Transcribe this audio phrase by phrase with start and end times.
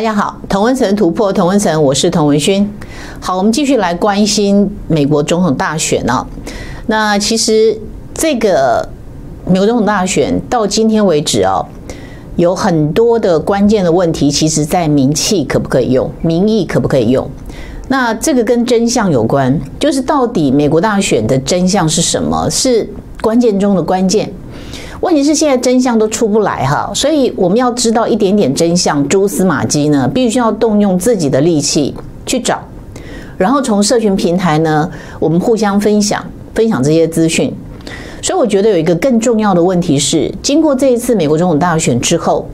[0.00, 2.66] 大家好，同文层突破，同文层，我是童文勋。
[3.20, 6.26] 好，我们继续来关心美国总统大选啊。
[6.86, 7.78] 那其实
[8.14, 8.88] 这个
[9.44, 11.62] 美国总统大选到今天为止啊，
[12.36, 17.30] 有很多的关键的问题，其实在名气可不可以用，民意可不可以用？
[17.88, 22.48] 那这个跟真相有关，就是到底美国大选的真相是什么？
[22.48, 22.88] 是
[23.20, 24.32] 关键中的关键。
[25.00, 31.94] 问题是现在真相都出不来哈，所以我们要知道一点点真相，蛛丝马迹呢，必须要动用自己的力气
[32.26, 32.60] 去找，
[33.38, 36.22] 然后从社群平台呢，我们互相分享
[36.54, 37.50] 分享这些资讯。
[38.20, 42.46] 所以我觉得有一个更重要的问题是，经过这一次美国总统大选之后，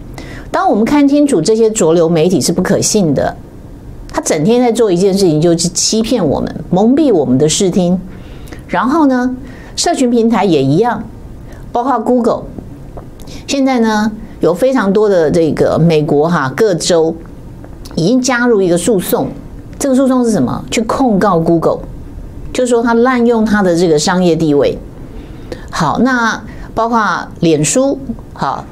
[0.53, 3.35] 当我们看清楚这些主流媒体是不可信的，
[4.09, 8.01] 他整天在做一件事情，就是欺骗我们、蒙蔽我们的视听，
[8.69, 9.35] 然后呢，
[9.75, 11.03] 社群平台也一样。
[11.77, 12.45] 包括 Google，
[13.47, 17.15] 现在呢有非常多的这个美国哈各州
[17.95, 19.29] 已经加入一个诉讼，
[19.79, 20.65] 这个诉讼是什么？
[20.71, 21.81] 去控告 Google，
[22.51, 24.79] 就是说他滥用他的这个商业地位。
[25.71, 26.43] 好，那
[26.75, 27.99] 包括脸书、
[28.33, 28.65] 好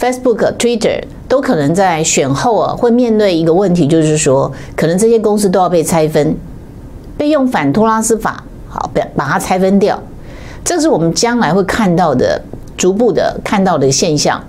[0.00, 6.34] Facebook、Twitter 都可能在选后啊会面对一个问题，就是说可能这些公司都要被拆分，
[7.18, 10.02] 被用反托拉斯法好把把它拆分掉。
[10.66, 12.42] 这是我们将来会看到的，
[12.76, 14.42] 逐步的看到的现象。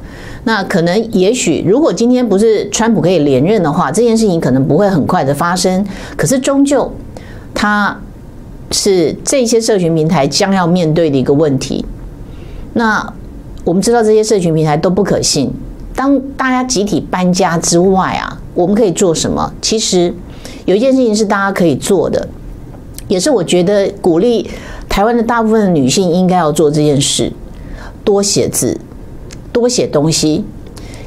[0.45, 5.85] 那可能，也许，如果今天不是川普可以连任的话，这件事情可能不会很快的发生。
[6.15, 6.91] 可是，终究，
[7.53, 7.95] 它
[8.71, 11.85] 是这些社群平台将要面对的一个问题。
[12.73, 13.13] 那
[13.63, 15.53] 我们知道，这些社群平台都不可信。
[15.93, 19.53] 当大家集体搬家之外啊，我们可以做什么？
[19.61, 20.11] 其实，
[20.65, 22.27] 有一件事情是大家可以做的，
[23.07, 24.49] 也是我觉得鼓励。
[24.97, 27.31] 台湾的大部分女性应该要做这件事：
[28.03, 28.75] 多写字，
[29.53, 30.43] 多写东西。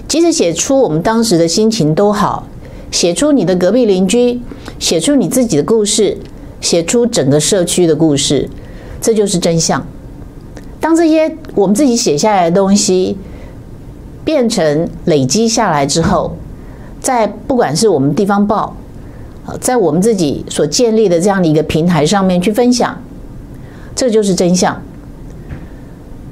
[0.06, 2.46] 即使写出我们当时的心情都好，
[2.92, 4.40] 写出你的隔壁邻居，
[4.78, 6.16] 写出你自己的故事，
[6.60, 8.48] 写出整个社区的故事，
[9.00, 9.84] 这就是真相。
[10.78, 13.18] 当这些我们自己写下来的东西
[14.24, 16.36] 变成累积下来之后，
[17.00, 18.76] 在不管是我们地方报，
[19.60, 22.96] 在我们自己所建立的这样的一个平台上面去分享。
[23.94, 24.80] 这就是真相。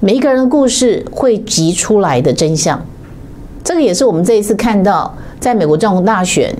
[0.00, 2.80] 每一个人的故事会集出来的真相，
[3.64, 6.54] 这个也是我们这一次看到，在美国总统大选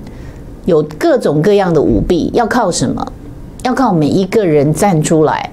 [0.64, 3.12] 有各种各样的舞弊，要靠什么？
[3.62, 5.52] 要靠每一个人站出来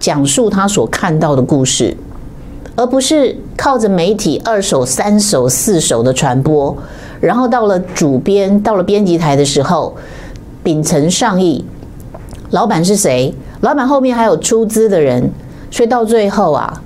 [0.00, 1.96] 讲述他所看到的故事，
[2.76, 6.76] 而不是靠着媒体二手、三手、四手的传播，
[7.20, 9.94] 然后到了主编、到了编辑台的时候，
[10.62, 11.64] 秉承上意，
[12.50, 13.32] 老板是谁？
[13.64, 15.30] 老板后面还有出资的人，
[15.70, 16.82] 所以到最后啊，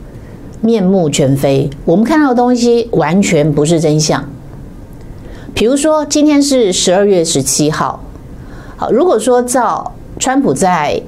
[0.60, 1.68] 面目全非。
[1.84, 4.24] 我们看到的东西完全不是真相。
[5.52, 7.98] 比如说，今天是十二月十七号。
[8.76, 11.02] 好，如果说照川普在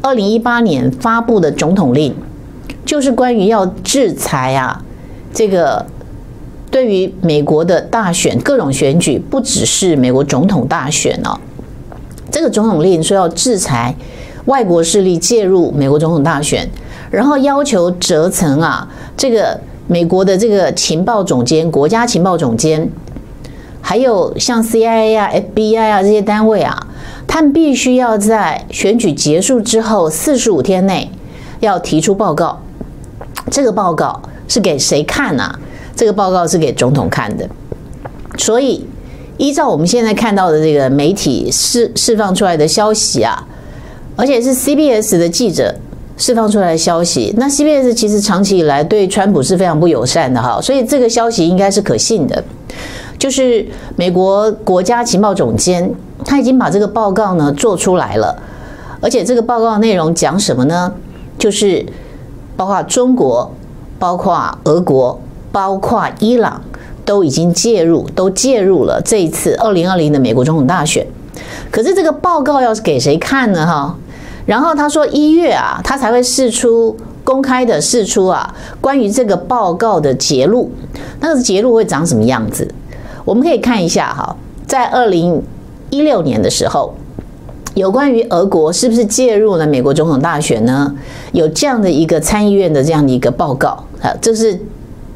[0.00, 2.14] 二零一八年发布的总统令，
[2.86, 4.82] 就是关于要制裁啊，
[5.30, 5.84] 这个
[6.70, 11.38] 对于美国的大选各种选举，不只是美国总统大选哦，
[12.30, 13.94] 这个总统令说要制裁。
[14.46, 16.68] 外国势力介入美国总统大选，
[17.10, 22.88] 然后要求责成啊，这个美国的这个情报总监、国家情报总监，
[23.80, 26.86] 还有像 CIA 啊、FBI 啊这些单位啊，
[27.26, 31.10] 他们必须要在选举结束之后四十五天内
[31.60, 32.60] 要提出报告。
[33.50, 35.58] 这个报告是给谁看啊？
[35.94, 37.48] 这个报告是给总统看的。
[38.38, 38.86] 所以，
[39.38, 43.44] 依照我们现在看到的这个媒体释释放出来的消息啊。
[44.16, 45.74] 而且是 CBS 的记者
[46.16, 47.32] 释放出来的消息。
[47.36, 52.42] 那 CBS 其实长期以来对川普是非常不友善的哈，所以这个消息应该是可信的。
[53.18, 53.66] 就是
[53.96, 55.90] 美国国家情报总监
[56.24, 58.34] 他已经把这个报告呢做出来了，
[59.00, 60.92] 而且这个报告内容讲什么呢？
[61.38, 61.84] 就是
[62.56, 63.52] 包括中国、
[63.98, 65.20] 包括俄国、
[65.52, 66.62] 包括伊朗
[67.04, 71.06] 都已经介入，都介入了这一次二零二零的美国总统大选。
[71.70, 73.66] 可是这个报告要是给谁看呢？
[73.66, 73.96] 哈？
[74.46, 80.70] 然后他说一月啊，他才会释出公开的释出啊，关于这个报告的结录，
[81.20, 82.66] 那个结录会长什么样子？
[83.24, 85.42] 我们可以看一下哈，在二零
[85.90, 86.94] 一六年的时候，
[87.74, 90.94] 有关于俄国是不是介入了美国总统大选呢？
[91.32, 94.56] 有这样的一个参议院的这样的一个报告啊，这是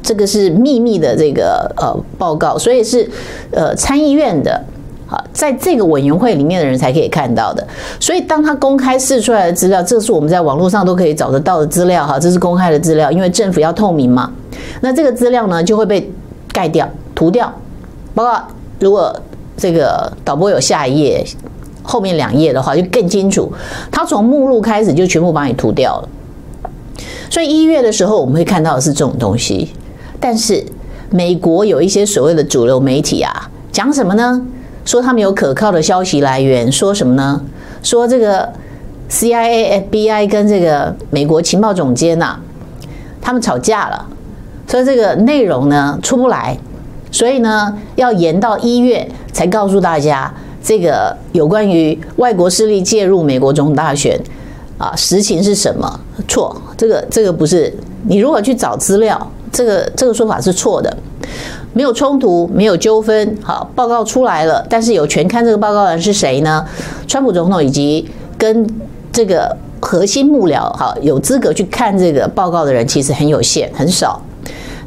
[0.03, 3.09] 这个是秘密的这个呃报告，所以是
[3.51, 4.61] 呃参议院的。
[5.33, 7.65] 在这个委员会里面的人才可以看到的，
[7.99, 14.31] 所以当他公开释出来的资料，这是我们在网络上都可以找得到的资料哈，这是公开的资料，因为政府要透明嘛。
[14.81, 16.11] 那这个资料呢就会被
[16.53, 17.51] 盖掉、涂掉，
[18.13, 18.41] 包括
[18.79, 19.15] 如果
[19.57, 21.25] 这个导播有下一页，
[21.83, 23.51] 后面两页的话就更清楚。
[23.91, 26.09] 他从目录开始就全部把你涂掉了。
[27.29, 29.71] 所以一月的时候我们会看到的是这种东西，
[30.19, 30.63] 但是
[31.09, 34.41] 美国有一些所谓的主流媒体啊，讲什么呢？
[34.85, 37.41] 说他们有可靠的消息来源，说什么呢？
[37.83, 38.47] 说这个
[39.09, 42.37] CIA、FBI 跟这个美国情报总监呐，
[43.21, 44.05] 他们吵架了，
[44.67, 46.57] 所以这个内容呢出不来，
[47.11, 50.33] 所以呢要延到一月才告诉大家
[50.63, 54.19] 这个有关于外国势力介入美国总统大选
[54.77, 55.99] 啊，实情是什么？
[56.27, 57.71] 错，这个这个不是。
[58.07, 60.95] 你如果去找资料，这个这个说法是错的。
[61.73, 66.65] 没有冲突，没有纠纷，好，报告出来了，但是有权看这个报告的人是谁呢？
[67.07, 68.07] 川普总统以及
[68.37, 68.67] 跟
[69.11, 74.21] 这个核心幕僚，好，有资格去看这个报告的人其实很有限，很少。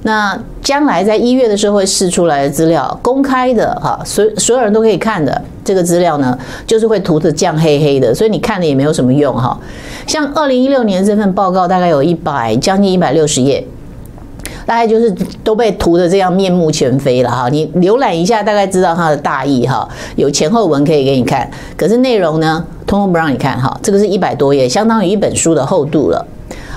[0.03, 9.59] 那将来在一月的时候会释出来的资料，公开的哈，所所有人都可以看的这个资料呢，就是会涂得酱黑黑的，所以你看了也没有什么用哈。
[10.07, 13.67] 像二零一六年这份报告，大概有一百将近一百六十页。
[14.67, 15.11] 大概就是
[15.43, 26.27] 都被涂的这样面目全非了哈，你浏览一下大概知道它的大意哈，有前后文可以给你看，可是内容呢，通通不让你看哈，这个是一百多页，相当于一本书的厚度了。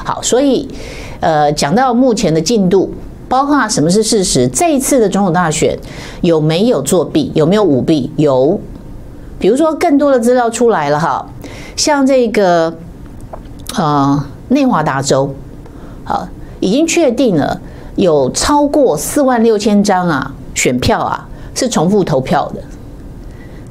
[0.03, 0.67] 好，所以
[1.19, 2.93] 呃，讲到目前的进度，
[3.29, 5.77] 包括什么是事实，这一次的总统大选
[6.21, 8.11] 有没有作弊，有没有舞弊？
[8.17, 8.59] 有，
[9.39, 11.25] 比如说更多的资料出来了哈，
[11.75, 12.73] 像这个
[13.77, 15.33] 呃内华达州，
[16.03, 16.27] 好，
[16.59, 17.61] 已经确定了。
[17.97, 22.61] 有超过四万六千张啊，选票啊是重复投票的，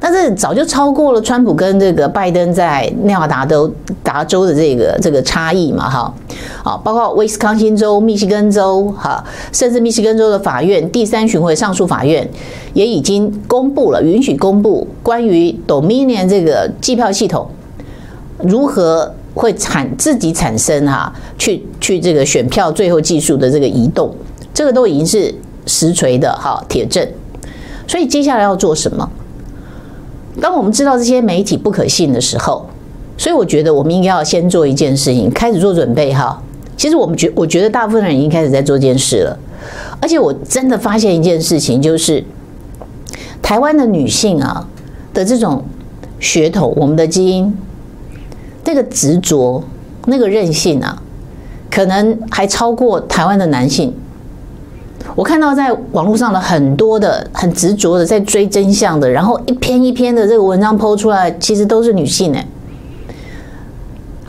[0.01, 6.13] 但是早就超过了川普跟这个拜登在内华达州达州的这个这个差异嘛，哈，
[6.61, 12.29] 啊，包括威斯康星州、密西根州，哈，甚至密西根州的法院第三巡回上诉法院
[12.73, 17.47] 也已经公布了，允许公布关于 Dominion 这个计票系统
[18.39, 19.13] 如何。
[19.37, 24.11] 会产自己产生哈，去去这个选票最后计数的这个移动，
[24.53, 25.33] 这个都已经是
[25.67, 27.07] 实锤的哈铁证。
[27.87, 29.07] 所以接下来要做什么？
[30.41, 32.65] 当我们知道这些媒体不可信的时候，
[33.17, 36.41] 所以我觉得我们应该要先做一件事情，开始做准备哈。
[36.75, 39.39] 其实我们觉我觉得大部分人已经开始在做这件事了，
[40.01, 42.23] 而且我真的发现一件事情，就是
[43.41, 44.67] 台湾的女性啊
[45.13, 45.63] 的这种
[46.19, 47.55] 血统，我们的基因。
[48.67, 49.63] 那个执着，
[50.07, 51.01] 那个韧性啊，
[51.71, 53.93] 可能还超过台湾的男性。
[55.15, 62.45] 我看到在网络上的很多的很执着的在追真相的，然后一篇一篇的这个文章剖出来，其实都是女性哎，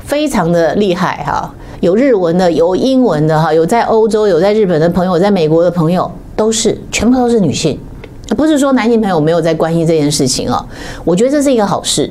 [0.05, 1.52] 非常的厉害哈。
[1.81, 7.76] 有日文的，有英文的哈，有在欧洲、有在日本的朋友，在美国的朋友，都是全部都是女性。
[8.37, 10.64] 不是说男性朋友没有在关心这件事情啊，
[11.05, 12.08] 我觉得这是一个好事。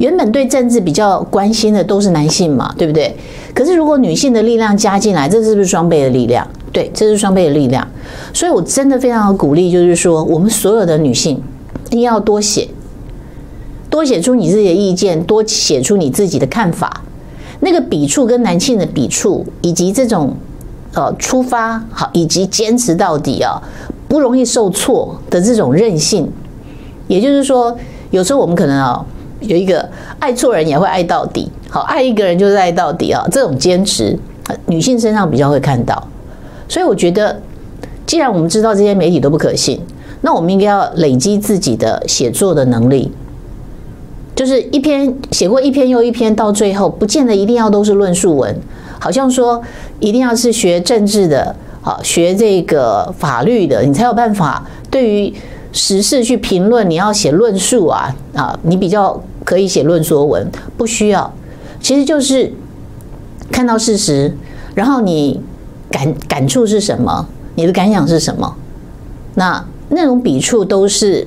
[0.00, 3.14] 原本对政治比较关心的都是男性嘛，对不对？
[3.54, 6.46] 可是如果女性的力量加进来，这是不是双倍的力量？
[6.72, 7.86] 对，这是双倍的力量。
[8.32, 11.42] 所以我真的非常的鼓励，就是说我们所有的女性
[11.88, 12.66] 一定要多写，
[13.90, 17.02] 多写出你自己的意见，多写出你自己的看法。
[17.60, 20.34] 那个笔触跟男性的笔触，以及这种
[20.94, 23.60] 呃出发好，以及坚持到底啊，
[24.08, 26.26] 不容易受挫的这种韧性。
[27.06, 27.76] 也就是说，
[28.10, 29.04] 有时候我们可能啊。
[29.40, 33.26] 有一个爱错人也会爱到底，好，爱一个人就是爱到底啊！
[33.30, 34.18] 这种坚持，
[34.66, 36.06] 女性身上比较会看到。
[36.68, 37.40] 所以我觉得，
[38.06, 39.80] 既然我们知道这些媒体都不可信，
[40.20, 43.10] 那我们应该要累积自己的写作的能力，
[44.36, 48.54] 就是一篇写过一篇又一篇，到最后不见得一定要都是论述文，
[48.98, 49.60] 好像说
[49.98, 55.32] 一定要是学政治的，好，学这个法律的，你才有办法对于
[55.72, 56.88] 时事去评论。
[56.88, 59.20] 你要写论述啊啊，你比较。
[59.42, 61.32] 可以写论说文，不需要，
[61.80, 62.52] 其实就是
[63.50, 64.32] 看到事实，
[64.74, 65.40] 然后你
[65.90, 68.54] 感感触是什么，你的感想是什么，
[69.34, 71.26] 那那种笔触都是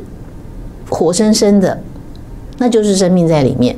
[0.90, 1.82] 活生生的，
[2.60, 3.76] 那就是生命在里面。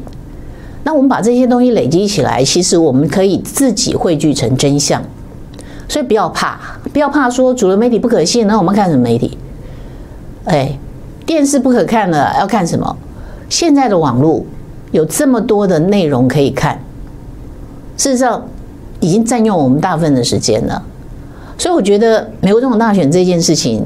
[0.84, 5.02] 那我们把这些东西累积起来，其实我们可以自己汇聚成真相。
[5.88, 6.60] 所以不要怕，
[6.92, 9.38] 不要怕说主流媒体不可信，那我们看什么媒体？
[10.46, 10.78] 哎，
[11.26, 12.98] 电视不可看了，要看什么？
[13.50, 14.44] 现在的网络
[14.92, 16.80] 有这么多的内容可以看，
[17.98, 18.44] 事实上
[19.00, 20.82] 已经占用我们大部分的时间了。
[21.58, 23.86] 所以我觉得美国总统大选这件事情，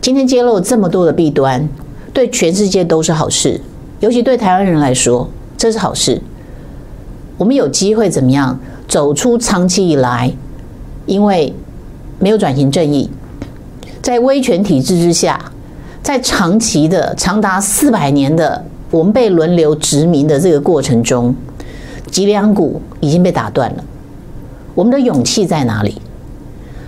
[0.00, 1.68] 今天揭露这么多的弊端，
[2.12, 3.60] 对全世界都是好事，
[4.00, 6.20] 尤其对台湾人来说，这是好事。
[7.38, 10.32] 我们有机会怎么样走出长期以来
[11.04, 11.52] 因为
[12.18, 13.10] 没有转型正义，
[14.00, 15.52] 在威权体制之下。
[16.06, 21.34] 在长期的长达四百年的我们被轮流殖民的这个过程中，
[22.12, 23.82] 脊梁骨已经被打断了。
[24.72, 26.00] 我们的勇气在哪里？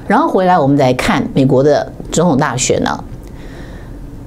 [0.07, 3.03] 然后回来，我们再看美国的总统大选呢？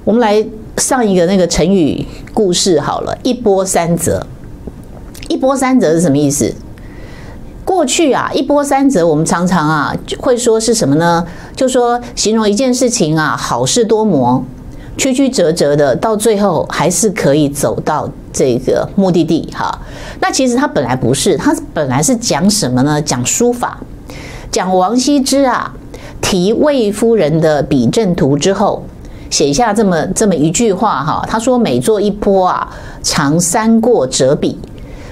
[0.04, 0.44] 我们来
[0.76, 4.26] 上一个那个成语故事好了，一波三折。
[5.28, 6.54] 一波三折是什么意思？
[7.64, 11.26] 过去啊，一波三折，我们常常啊会说是什么呢？
[11.56, 14.44] 就说形容一件事情啊，好事多磨。
[15.02, 19.76] 曲曲折折的，到最后还是可以走到这个目的地哈。
[20.20, 23.02] 那其实他本来不是，他本来是讲什么呢？
[23.02, 23.76] 讲书法，
[24.52, 25.74] 讲王羲之啊，
[26.20, 28.84] 题魏夫人的笔阵图之后，
[29.28, 31.26] 写下这么这么一句话哈。
[31.28, 34.56] 他说：“每作一波啊，常三过折笔。”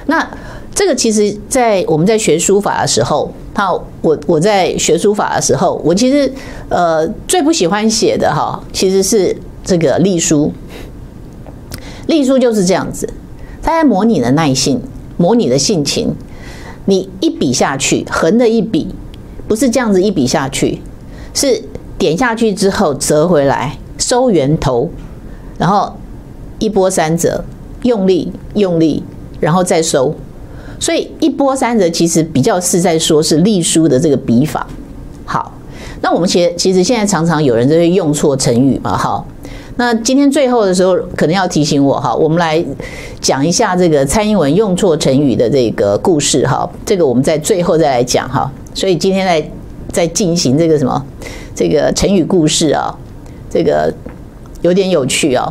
[0.06, 0.25] 那
[0.73, 6.32] 这个其实，在我们在学书法的时候，好，我我在学书法的时候，我其实
[6.68, 9.37] 呃最不喜欢写的哈，其实是。
[9.64, 10.52] 这个隶书，
[12.07, 13.09] 隶书就是这样子，
[13.62, 14.81] 它在磨你的耐性，
[15.17, 16.14] 磨你的性情。
[16.87, 18.88] 你一笔下去，横的一笔，
[19.47, 20.81] 不是这样子一笔下去，
[21.35, 21.62] 是
[21.99, 24.90] 点下去之后折回来，收圆头，
[25.59, 25.95] 然后
[26.59, 27.45] 一波三折，
[27.83, 29.05] 用力用力，
[29.38, 30.12] 然后再收。
[30.81, 34.67] 所以一波三折其实比较是在说是隶书的这个笔法。
[35.26, 35.52] 好，
[36.00, 39.25] 那我们其实其实现在常常有人就会用错成语嘛，哈。
[39.80, 42.62] 那今天最后的时候，可能要提醒我哈，我们来
[43.18, 46.68] 讲一下这个蔡英文用错成语的这个故事哈。
[46.84, 48.52] 这个我们在最后再来讲哈。
[48.75, 49.50] 所以今天在
[49.90, 51.02] 在进行这个什么
[51.54, 52.94] 这个成语故事啊，
[53.49, 53.90] 这个
[54.60, 55.50] 有点有趣啊。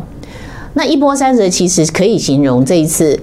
[0.74, 3.18] 那一波三折其实可以形容这一次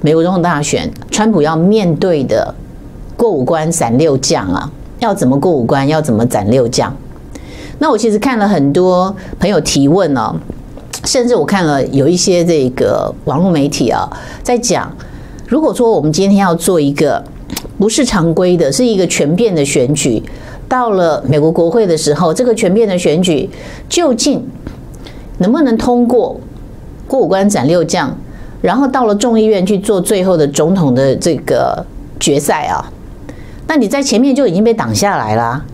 [0.00, 2.54] 美国总统大选，川普要面对的
[3.16, 6.96] 过五关斩六将啊，要怎么过五关，要怎么斩六将。
[7.82, 10.32] 那我其实看了很多朋友提问哦，
[11.04, 14.08] 甚至我看了有一些这个网络媒体啊，
[14.40, 14.88] 在讲，
[15.48, 17.20] 如果说我们今天要做一个
[17.80, 20.22] 不是常规的，是一个全变的选举，
[20.68, 23.50] 到了美国国会的时候，这个全变的选举
[23.88, 24.46] 究竟
[25.38, 26.38] 能不能通过
[27.08, 28.16] 过五关斩六将，
[28.60, 31.84] 然后到了众议院去做最后的总统的这个
[32.20, 32.92] 决赛啊？
[33.66, 35.64] 那你在前面就已经被挡下来啦，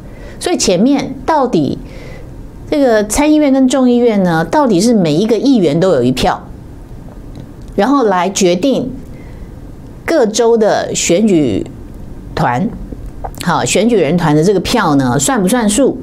[0.41, 1.77] 所以前面到底？
[2.71, 6.43] 这个参议院跟众议院呢，到底是每一个议员都有一票，
[7.75, 8.91] 然后来决定
[10.05, 11.67] 各州的选举
[12.35, 12.69] 团，
[13.43, 15.99] 好，选举人团的这个票呢，算不算数？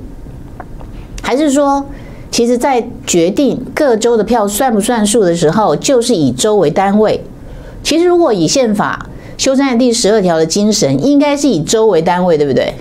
[1.21, 1.85] 还是说，
[2.31, 7.23] 其实在决定各州的票算不算数的时候，就是以州为单位？
[7.83, 9.07] 其实，如果以宪法
[9.37, 12.73] 修正案第十二条的精神，应该是以州为单位，对不对？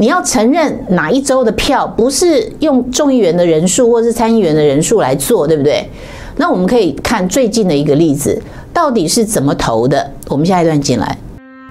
[0.00, 5.84] 你要承认哪一周的票不是用众议员的人数或是参议员的人数来做，对不对？
[6.36, 8.40] 那我们可以看最近的一个例子，
[8.72, 10.12] 到底是怎么投的？
[10.28, 11.18] 我们下一段进来，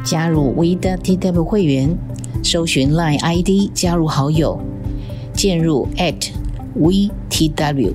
[0.04, 1.98] 加入 WeTW 会员，
[2.44, 4.60] 搜寻 Line ID 加入好友，
[5.34, 5.88] 进入
[6.78, 7.94] @WeTW，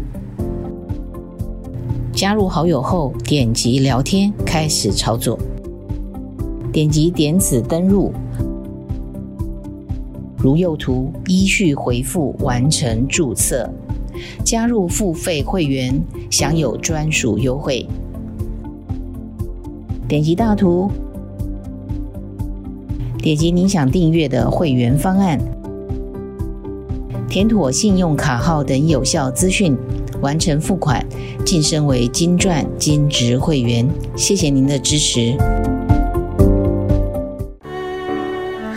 [2.15, 5.39] 加入好友后点击聊天开始操作，
[6.73, 8.11] 点击点子登入。
[10.43, 13.73] 如右图，依序回复完成注册，
[14.45, 17.87] 加入付费会员，享有专属优惠。
[20.09, 20.91] 点击大图，
[23.19, 25.39] 点击您想订阅的会员方案，
[27.29, 29.77] 填妥信用卡号等有效资讯，
[30.21, 31.07] 完成付款，
[31.47, 33.89] 晋升为金钻金值会员。
[34.17, 35.39] 谢谢您的支持。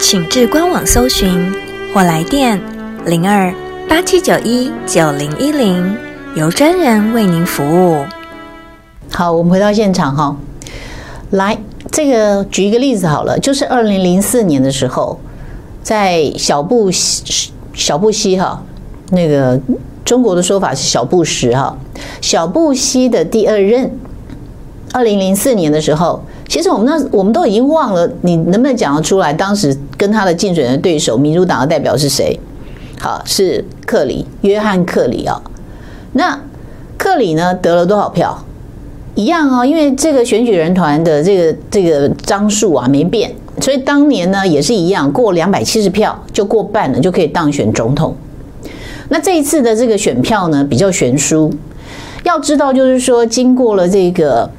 [0.00, 1.52] 请至官网搜寻
[1.92, 2.58] 或来电
[3.04, 3.54] 零二
[3.86, 5.94] 八七九一九零一零，
[6.34, 8.04] 由专人为您服务。
[9.12, 10.34] 好，我们回到现场哈，
[11.32, 11.56] 来
[11.92, 15.20] 这个举一个例子好了，就是二零零四年的时候，
[15.82, 16.90] 在小布
[17.74, 18.62] 小布希哈，
[19.10, 19.60] 那个
[20.02, 21.76] 中国的说法是小布什哈，
[22.22, 23.92] 小布希的第二任，
[24.92, 26.24] 二零零四年的时候。
[26.50, 29.32] 其实我们那我们都已经忘了，你能不能讲得出来？
[29.32, 32.36] 当时跟他的竞选的对手，民主党的代表是谁？
[32.98, 35.40] 好，是克里，约翰克里啊。
[36.14, 36.36] 那
[36.98, 38.36] 克里呢得了多少票？
[39.14, 48.12] 一样哦，因为这个选举人团的这个这个张数啊没变，所以当年呢也是一样，过两百七十票就过半了，就可以当选总统。
[49.08, 51.52] 那这一次的这个选票呢比较悬殊，
[52.24, 54.50] 要知道就是说，经过了这个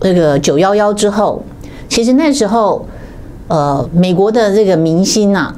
[0.00, 1.42] 这个九幺幺之后，
[1.88, 2.86] 其实那时候
[3.48, 5.54] 呃美国的这个民心啊。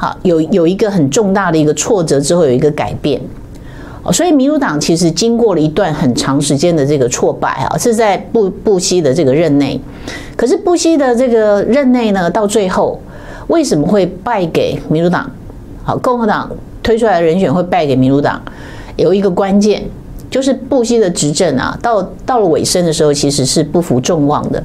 [0.00, 3.20] 好，有有一个很重大的一个挫折之后，有一个改变，
[4.12, 9.80] 所以民主党其实经过了一段很长时间的这个挫败啊，是在布布希的这个任内。
[10.36, 12.96] 可是布希的这个任内呢，到最后
[13.48, 15.28] 为什么会败给民主党？
[15.82, 16.48] 好，共和党
[16.80, 18.40] 推出来的人选会败给民主党，
[18.94, 19.82] 有一个关键
[20.30, 24.62] 就是布希的执政啊，到到了尾声的时候，其实是不负众望的。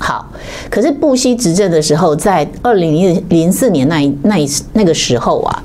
[0.00, 0.24] 好，
[0.70, 5.62] 可是布希执政的时候，在二零零四年那一那一那个时候啊，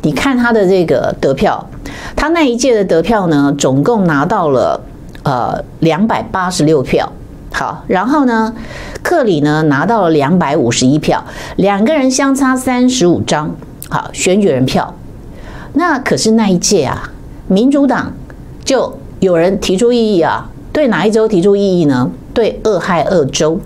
[0.00, 1.64] 你看他的这个得票，
[2.16, 4.80] 他那一届的得票呢，总共拿到了
[5.22, 7.12] 呃两百八十六票。
[7.52, 8.52] 好，然后呢，
[9.02, 11.22] 克里呢拿到了两百五十一票，
[11.56, 13.54] 两个人相差三十五张。
[13.90, 14.92] 好，选举人票。
[15.74, 17.12] 那可是那一届啊，
[17.46, 18.12] 民主党
[18.64, 22.10] 就有人提出异议啊，对哪一州提出异议呢？
[22.32, 23.60] 对俄亥俄州。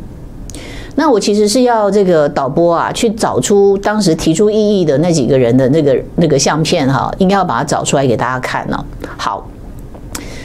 [0.96, 8.84] 那我其实是要这个导播啊，去找出当时提出异议的那几个人的那个那个相片哈，应该要把它找出来给大家看呢。
[9.16, 9.48] 好，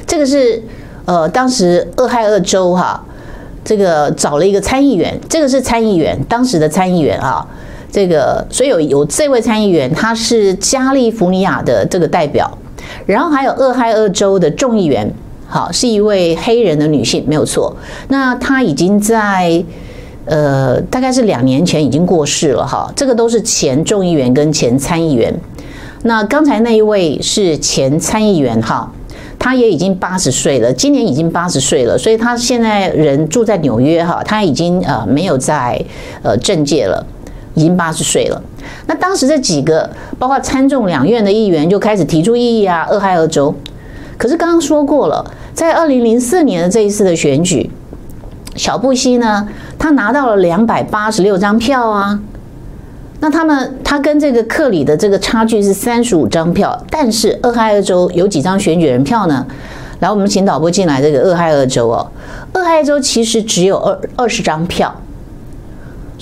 [0.05, 0.61] 这个是
[1.05, 3.03] 呃当时俄亥俄州哈，
[3.65, 7.43] 这个找了一个参议员，这个是参议员，当时的参议员啊，
[7.91, 12.55] 这个所以有有这位参议员，他是加利福尼亚的这个代表，
[13.05, 15.11] 然后还有俄亥俄州的众议员，
[15.47, 17.75] 好，是一位黑人的女性，没有错。
[18.09, 19.63] 那她已经在。
[20.25, 22.89] 呃，大概是两年前已经过世了哈。
[22.95, 25.37] 这个都是前众议员跟前参议员。
[26.03, 28.89] 那刚才那一位是前参议员哈，
[29.37, 35.77] 他也已经八十岁了，今年已经八十岁了，所以他现在人住在纽约哈，他已经呃没有在
[36.21, 37.05] 呃政界了，
[37.53, 38.41] 已经八十岁了。
[38.87, 43.53] 那当时这几个包括参众两院的议员就开始提出异议啊，俄亥俄州。
[44.17, 47.69] 可是刚刚说过了，在二零零四年的这一次的选举。
[48.55, 49.47] 小布希呢，
[49.79, 52.19] 他拿到了两百八十六张票啊，
[53.19, 59.45] 那他们他跟这个克里的这个差距是三十五张票，但是俄亥俄州有几张选举人票呢？
[60.01, 62.05] 来，我们请导播进来这个俄亥俄州哦，
[62.53, 64.93] 俄亥俄州其实只有二二十张票，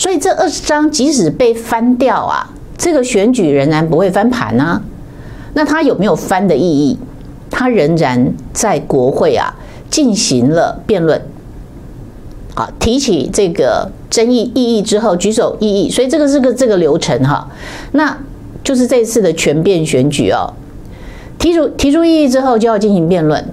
[0.02, 4.82] 所以这二十张即使被翻掉啊，这个选举仍然不会翻盘啊。
[5.54, 6.98] 那他有没有翻的意义？
[7.52, 9.54] 他仍然在国会啊
[9.92, 11.22] 进行了辩论。
[12.56, 17.48] 好，提起这个争议异议之后举手异议，所以这个是个这个流程哈。
[17.92, 18.18] 那
[18.64, 20.52] 就是这次的全变选举哦，
[21.38, 23.48] 提出提出异议之后就要进行辩论，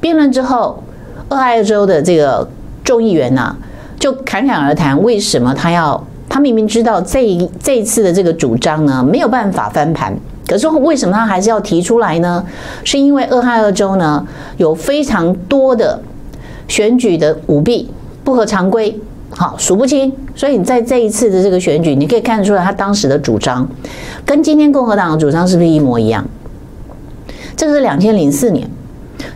[0.00, 0.82] 辩论之后，
[1.28, 2.48] 俄亥俄州的这个
[2.82, 3.56] 众议员呐，
[3.98, 10.14] 就侃侃而谈，为什么他要他明明知道这一这一次的这个主张呢没有办法翻盘，
[10.46, 12.44] 可是为什么他还是要提出来呢？
[12.84, 14.26] 是因为俄亥俄州呢
[14.56, 16.00] 有非常多的。
[16.66, 17.90] 选举的舞弊
[18.24, 23.68] 不合常规，好数不清，所以你在这一次的这个选举，你可以看得出来，他当时的主张
[24.24, 26.26] 跟今天共和党的主张是不是一模一样？
[27.54, 28.66] 这是两千零四年。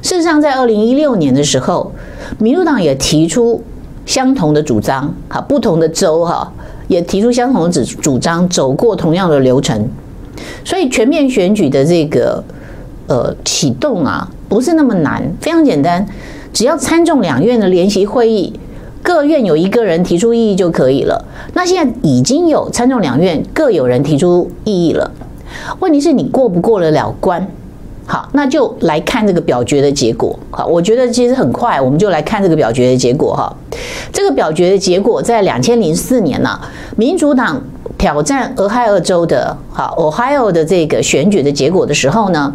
[0.01, 1.93] 事实上，在二零一六年的时候，
[2.39, 3.63] 民主党也提出
[4.09, 6.51] 相同的主张，哈，不同的州哈
[6.89, 9.87] 也提出相同的主主张，走过同样的流程，
[10.65, 12.43] 所以全面选举的这个
[13.07, 16.09] 呃启动啊，不是那么难，非常简单。
[16.55, 18.59] 只要参众两院的联席会议，
[19.03, 21.27] 各院有一个人提出异议就可以了。
[21.53, 25.13] 那现在已经有参众两院各有人提出异议了，
[25.81, 27.47] 问题是你过不过得了关？
[28.11, 30.39] 好，那就来看这个表决的结果。
[30.51, 33.55] 好，我觉得其实很快，我们就来看这个表决的结果哈。
[34.11, 36.59] 这个表决的结果在两千零四年呢，
[36.97, 37.63] 民主党
[37.99, 42.55] 挑战俄亥俄州的，哈，Ohio 的这个选举的结果的时候呢，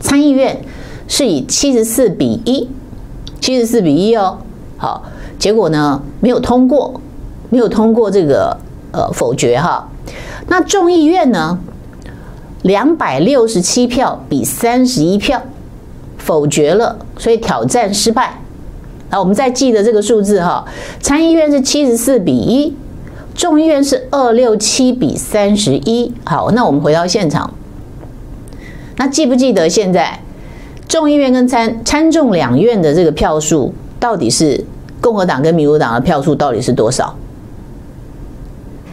[0.00, 0.56] 参议院
[1.08, 2.70] 是以七十四比一。
[3.40, 4.38] 七十四比一哦，
[4.76, 5.02] 好，
[5.40, 7.00] 结果呢没有通过，
[7.50, 8.56] 没有通过这个
[8.92, 9.88] 呃否决哈。
[10.46, 11.58] 那众议院呢，
[12.68, 15.42] 两百六十七票比三十一票
[16.18, 18.42] 否决了，所以挑战失败。
[19.08, 20.66] 好，我们再记得这个数字哈，
[21.00, 22.76] 参议院是七十四比一，
[23.34, 26.12] 众议院是二六七比三十一。
[26.26, 27.54] 好，那我们回到现场，
[28.98, 30.20] 那记不记得现在？
[30.86, 34.62] 众议院跟参参众两院的这个票数，到底是
[35.00, 37.16] 共和党跟民主党的票数到底是多少？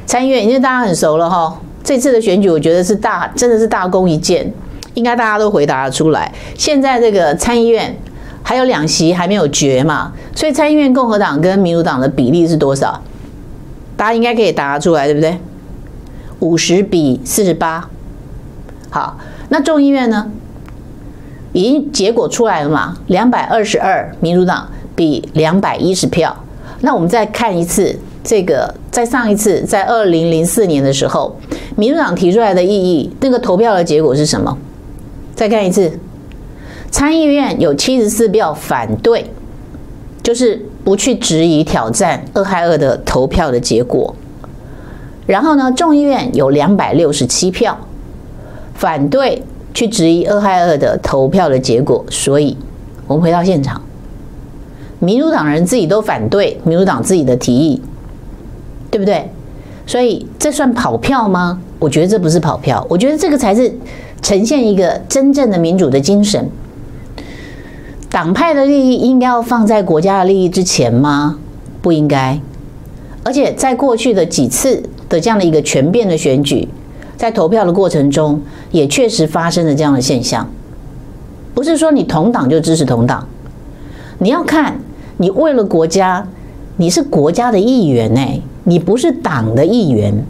[0.06, 4.52] 参议院因为大家很熟了哈，这次的选举，我觉得是大，真的是大功一件，
[4.96, 6.34] 应该大家都回答得出来。
[6.58, 7.96] 现在这个参议院
[8.42, 13.00] 还有两席还没有决嘛，所以参议院共和党跟民主党的比例是多少？
[13.96, 15.38] 大家应该可以答出来，对不对？
[16.40, 17.88] 五十比四十八。
[18.90, 19.18] 好，
[19.50, 20.32] 那众议院呢？
[21.54, 22.98] 已经结果出来了嘛？
[23.08, 26.36] 两百二十二，民主党比两百一十票。
[26.82, 31.38] 那我们再看一次这个，在上一次在二零零四年的时候，
[31.78, 34.58] 民主党提出来的异议，那个投票的结果是什么？
[35.36, 36.00] 再看一次，
[36.90, 39.30] 参议院有七十四票反对，
[40.24, 44.16] 就是不去质疑挑战二害二的投票的结果。
[45.28, 47.78] 然后呢，众议院有两百六十七票
[48.74, 49.44] 反对。
[49.76, 52.56] 去质疑二害二的投票的结果，所以
[53.08, 53.82] 我们回到现场，
[55.00, 57.82] 民主党人自己都反对民主党自己的提议，
[58.96, 59.30] 对不对？
[59.86, 61.60] 所以这算跑票吗？
[61.80, 63.70] 我觉得这不是跑票，我觉得这个才是
[64.22, 66.50] 呈现一个真正的民主的精神。
[68.10, 71.38] 党派的利益应该要放在国家的利益之前吗？
[71.82, 72.40] 不应该。
[73.26, 76.70] 而且在过去的几次的这样的一个全变的选举。
[77.18, 80.50] 在投票的过程中，也确实发生了这样的现象。
[81.54, 83.28] 不是说你同党就支持同党，
[84.20, 84.80] 你要看
[85.18, 86.26] 你为了国家，
[86.78, 90.26] 你是国家的一员哎，你不是党的一员。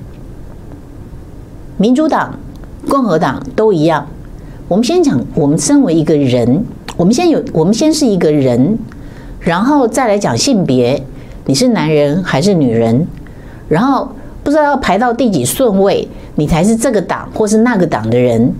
[1.77, 2.37] 民主党、
[2.87, 4.07] 共和党都一样。
[4.67, 6.63] 我们先讲，我们身为一个人，
[6.97, 8.77] 我们先有，我们先是一个人，
[9.39, 11.01] 然后再来讲性别，
[11.45, 13.07] 你是男人还是女人，
[13.69, 14.09] 然后
[14.43, 16.07] 不知道要排到第几顺位。
[16.37, 18.53] 你才是这个党或是那个党的人，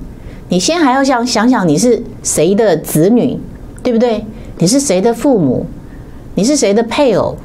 [0.48, 3.38] 你先还要想想想你是谁的子女，
[3.84, 4.24] 对不对？
[4.60, 5.66] 你是谁的父母？
[6.36, 7.36] 你是谁的配偶？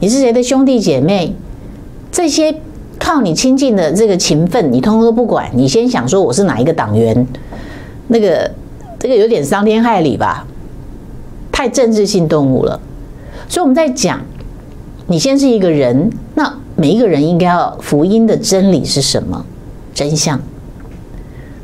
[0.00, 1.36] 你是谁的兄弟姐妹？
[2.12, 2.54] 这些
[2.98, 5.50] 靠你亲近的这个情分，你通通都不管。
[5.54, 7.26] 你先想说我是哪一个党员，
[8.08, 8.48] 那个
[9.00, 10.46] 这个有点伤天害理吧？
[11.50, 12.78] 太政治性动物了。
[13.48, 14.20] 所以我们在讲，
[15.06, 19.44] 你先是一个人，那每一个人应该要福音的真理是什么？
[19.94, 20.38] 真相。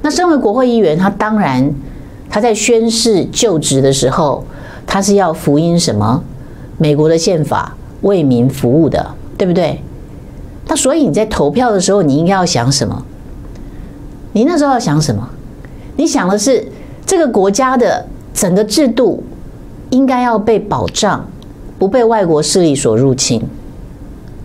[0.01, 1.71] 那身为国会议员，他当然
[2.31, 4.43] 他在宣誓就职的时候，
[4.87, 6.23] 他是要福音什么？
[6.79, 9.83] 美国的宪法为民服务的，对不对？
[10.69, 13.03] 那所以你在投票的时候，你应该要想什么？
[14.33, 15.29] 你那时候要想什么？
[15.97, 16.65] 你想的是
[17.05, 19.25] 这个国家的整个制度
[19.91, 21.27] 应该要被保障，
[21.79, 23.43] 不被外国势力所入侵。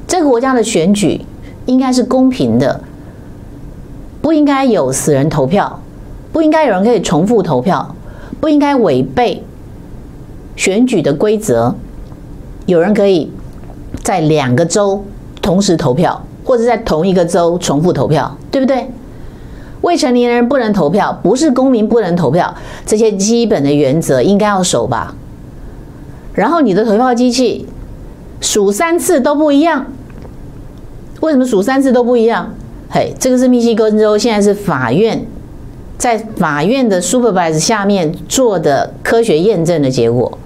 [0.07, 1.21] 这个国家的选举
[1.65, 2.81] 应该是公平的。
[4.21, 5.81] 不应该有死人投票，
[6.31, 7.93] 不应该有人可以重复投票，
[8.39, 9.43] 不应该违背
[10.55, 11.75] 选举的规则。
[12.65, 13.29] 有人可以
[14.01, 15.03] 在两个州
[15.43, 18.89] 同时投票，或者在同一个州重复投票，对不对？
[19.81, 25.13] 未成年人不能投票，不是公民不能投票，这些基本的原则应该要守吧。
[26.33, 27.67] 然后你的投票机器
[28.39, 29.85] 数三次都不一样，
[31.19, 32.53] 为什么数三次都不一样？
[32.89, 35.25] 嘿，这个是密西根州，现在是法院
[35.97, 40.37] 在法院的 supervise 下面做的科学验证的结果，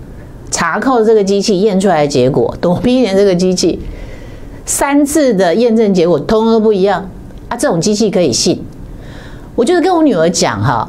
[0.50, 3.80] 查扣这个机器验出来的结果，躲避点这个机器
[4.68, 7.10] 三次的验证结果通通不一样
[7.48, 7.56] 啊！
[7.56, 8.62] 这种机器可以信？
[9.56, 10.88] 我就是跟我女儿讲哈，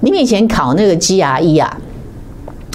[0.00, 1.78] 你们以前考那个 GRE 啊，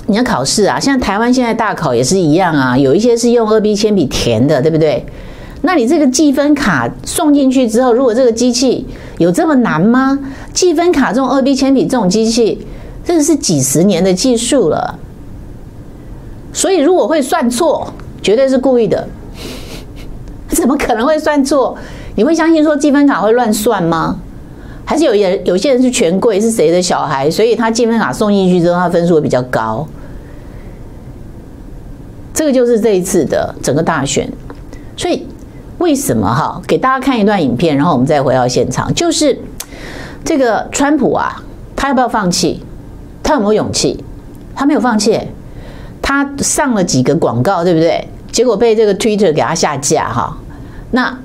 [0.08, 5.06] 你要考试啊，像台湾现在大考也是一样啊，有一些是用二 B 铅笔填的，对不对？
[5.63, 10.17] 那你这个计分卡送进去之后，如果这个机器有这么难吗？
[10.54, 12.65] 计分卡这种二 B 铅笔这种机器，
[13.04, 14.98] 这个是几十年的技术了。
[16.54, 19.08] 所以如果会算错，绝对是故意的。
[20.56, 21.78] 怎么可能会算错？
[22.16, 24.18] 你会相信说积分卡会乱算吗？
[24.86, 29.88] 还是有人有些人是权贵，是谁的小孩，所以他积分卡送进去之后，他分数会比较高。
[32.34, 34.32] 这个就是这一次的整个大选，
[34.98, 35.26] 所以。
[35.78, 36.62] 为什么哈？
[36.68, 38.94] 给大家看一段影片，然后我们再回到现场。
[38.94, 39.36] 就是
[40.24, 41.42] 这个川普啊，
[41.76, 42.62] 他要不要放弃？
[43.24, 44.04] 他有没有勇气？
[44.54, 45.20] 他没有放弃。
[46.00, 48.08] 他上了几个广告，对不对？
[48.32, 50.38] 结果被这个 Twitter 给他下架哈。
[50.91, 51.17] 那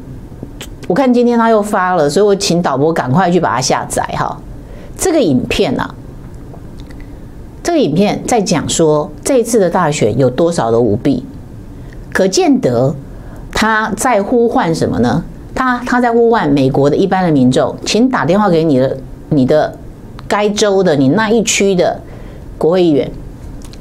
[0.89, 4.41] 我看今天他又发了，所以我请导播赶快去把它下载哈。
[4.97, 5.95] 这个影片啊，
[7.63, 11.25] 这个影片在讲说这一次的大选有多少的舞弊，
[12.13, 12.95] 可见得。
[13.59, 15.25] 他在呼唤什么呢？
[15.55, 18.95] 他他在呼唤美国的一般的民众，请打电话给你的
[19.31, 19.75] 你的
[20.29, 21.99] 该州的你那一区的
[22.59, 23.11] 国会议员、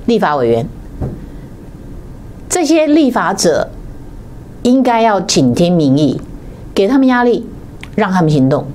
[0.05, 0.65] 立法委员，
[2.49, 3.69] 这些立法者
[4.63, 6.19] 应该要倾听民意，
[6.73, 7.45] 给他们压力，
[7.95, 8.65] 让他们行动。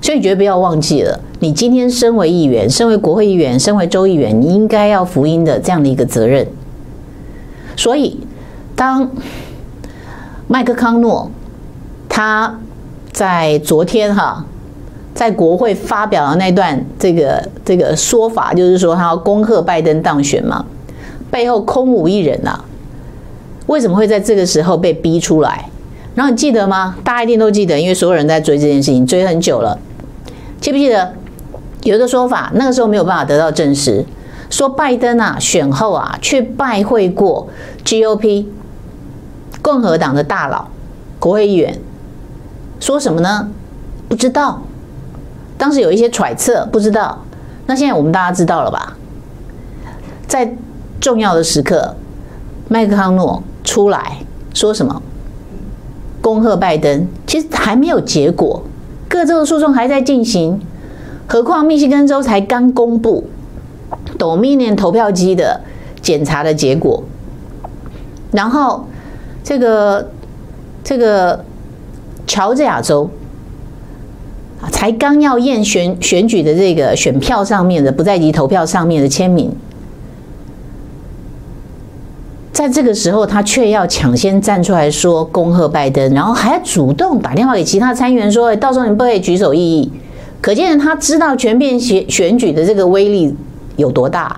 [0.00, 6.46] 所以绝对不要忘记了，你今天身为议员，身为国会议员，身为州议员，你应该要福音的这样的一个责任。
[7.76, 8.18] 所以，
[8.74, 9.08] 当
[10.48, 11.30] 麦克康诺
[12.08, 12.58] 他
[13.12, 14.44] 在昨天哈，
[15.14, 20.64] 在国会发表了那段这个这个说法，就是说他要恭贺拜登当选嘛，
[21.32, 22.62] 背后空无一人呐、
[23.66, 25.70] 为什么会在这个时候被逼出来？
[26.14, 26.94] 然后你记得吗？
[27.02, 29.78] 大家一定都记得，因为所有人在追这件事情，追很久了。
[30.60, 31.14] 记不记得
[31.84, 32.52] 有一个说法？
[32.54, 34.04] 那个时候没有办法得到证实，
[34.50, 37.48] 说拜登啊选后啊去拜会过
[37.82, 38.44] GOP
[39.62, 40.68] 共和党的大佬、
[41.18, 41.80] 国会议员，
[42.78, 43.48] 说什么呢？
[44.06, 44.60] 不知道。
[45.56, 47.24] 当时有一些揣测，不知道。
[47.64, 48.98] 那现在我们大家知道了吧？
[50.26, 50.54] 在
[51.02, 51.96] 重要的时刻，
[52.68, 54.18] 麦克康诺出来
[54.54, 55.02] 说什么？
[56.20, 58.62] 恭贺拜登，其实还没有结果，
[59.08, 60.60] 各州的诉讼还在进行。
[61.26, 63.24] 何况密西根州才刚公布
[64.16, 65.60] Dominion 投票机的
[66.00, 67.02] 检查的结果，
[68.30, 68.86] 然后
[69.42, 70.08] 这个
[70.84, 71.44] 这个
[72.28, 73.10] 乔治亚州
[74.70, 79.52] 才刚要验选选举的这个选票上面的不在籍投票上面的签名。
[82.52, 89.90] 在这个时候，他却要抢先站出来说恭贺拜登，然后还主动打电话给其他参议员说：“到时候你不可以举手异议。”
[90.42, 93.34] 可见他知道全面选选举的这个威力
[93.76, 94.36] 有多大。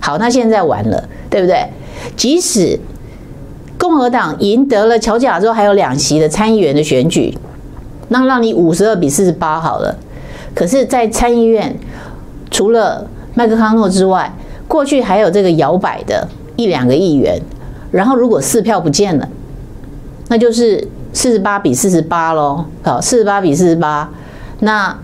[0.00, 1.64] 好，那现在完了，对不对？
[2.16, 2.78] 即使
[3.78, 7.36] 共和党赢得了乔治亚州还有两席的参议员的选举，
[8.08, 9.96] 那让你五十二比四十八好了。
[10.52, 11.76] 可是，在参议院，
[12.50, 14.32] 除了麦克康诺之外，
[14.66, 16.26] 过去还有这个摇摆的。
[16.56, 17.40] 一两个议员，
[17.90, 19.28] 然后如果四票不见了，
[20.28, 22.64] 那就是四十八比四十八喽。
[22.82, 24.10] 好，四十八比四十八，
[24.60, 24.98] 那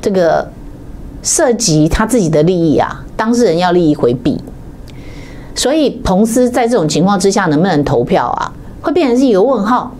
[0.00, 0.50] 这个
[1.22, 4.40] 涉及他自己的利益啊，当事人要利益回避，
[5.54, 9.94] 所以彭斯在这种情况之下能不能投票啊，会变成是一个问号。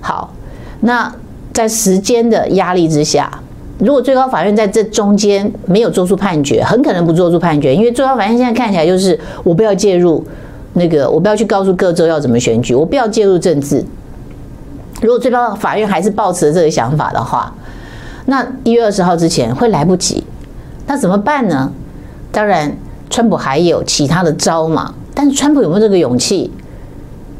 [0.00, 0.32] 好，
[0.80, 1.14] 那
[1.52, 3.40] 在时间的压力之下。
[3.78, 10.24] 如果最高法院在这中间没有做出判决，很可能不做出判决，因为最高法院现在看起来就是我不要介入，
[10.74, 13.84] 那个我不要去告诉各州要怎么选举，我不要介入政治。
[15.00, 17.52] 如果最高法院还是抱持这个想法的话，
[18.26, 20.22] 那一月二十号之前会来不及，
[20.86, 21.72] 那怎么办呢？
[22.30, 22.72] 当然，
[23.10, 26.52] 川普还有其他的招嘛，但是川普有没有这个勇气，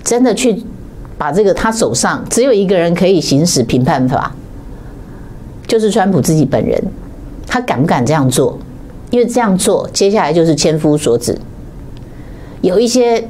[0.02, 0.60] 真的去
[1.16, 4.34] 把这个他手上只有一个人可以行使评判法？
[5.72, 6.78] 就是川普自己本人，
[7.46, 8.58] 他敢不敢这样做？
[9.10, 11.34] 因为这样做，接下来就是千夫所指。
[12.60, 13.26] 有一些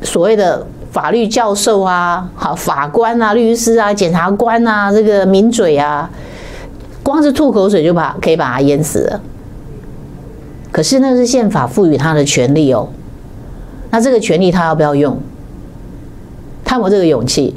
[0.00, 6.08] 所谓的法律教授啊、好法官啊、律师啊、检察官啊，这个名嘴啊，
[7.02, 9.20] 光是吐口水就把可以把他淹死了。
[10.72, 12.88] 可是那是宪法赋予他的权利哦。
[13.90, 15.18] 那这个权利他要不要用？
[16.64, 17.54] 他有没有这个勇气？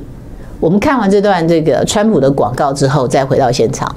[0.63, 3.93] 我们看完这段这个川普的广告之后，再回到现场。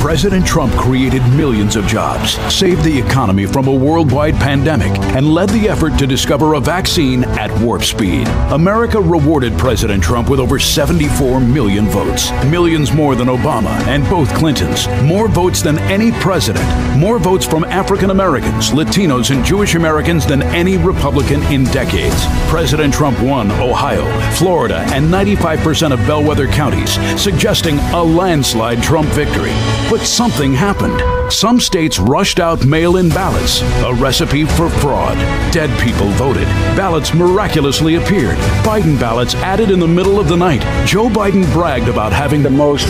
[0.00, 5.50] President Trump created millions of jobs, saved the economy from a worldwide pandemic, and led
[5.50, 8.26] the effort to discover a vaccine at warp speed.
[8.50, 14.32] America rewarded President Trump with over 74 million votes, millions more than Obama and both
[14.34, 16.64] Clintons, more votes than any president,
[16.96, 22.24] more votes from African Americans, Latinos, and Jewish Americans than any Republican in decades.
[22.48, 29.52] President Trump won Ohio, Florida, and 95% of bellwether counties, suggesting a landslide Trump victory.
[29.90, 31.02] But something happened.
[31.32, 35.16] Some states rushed out mail in ballots, a recipe for fraud.
[35.52, 36.46] Dead people voted.
[36.76, 38.38] Ballots miraculously appeared.
[38.62, 40.62] Biden ballots added in the middle of the night.
[40.86, 42.86] Joe Biden bragged about having the most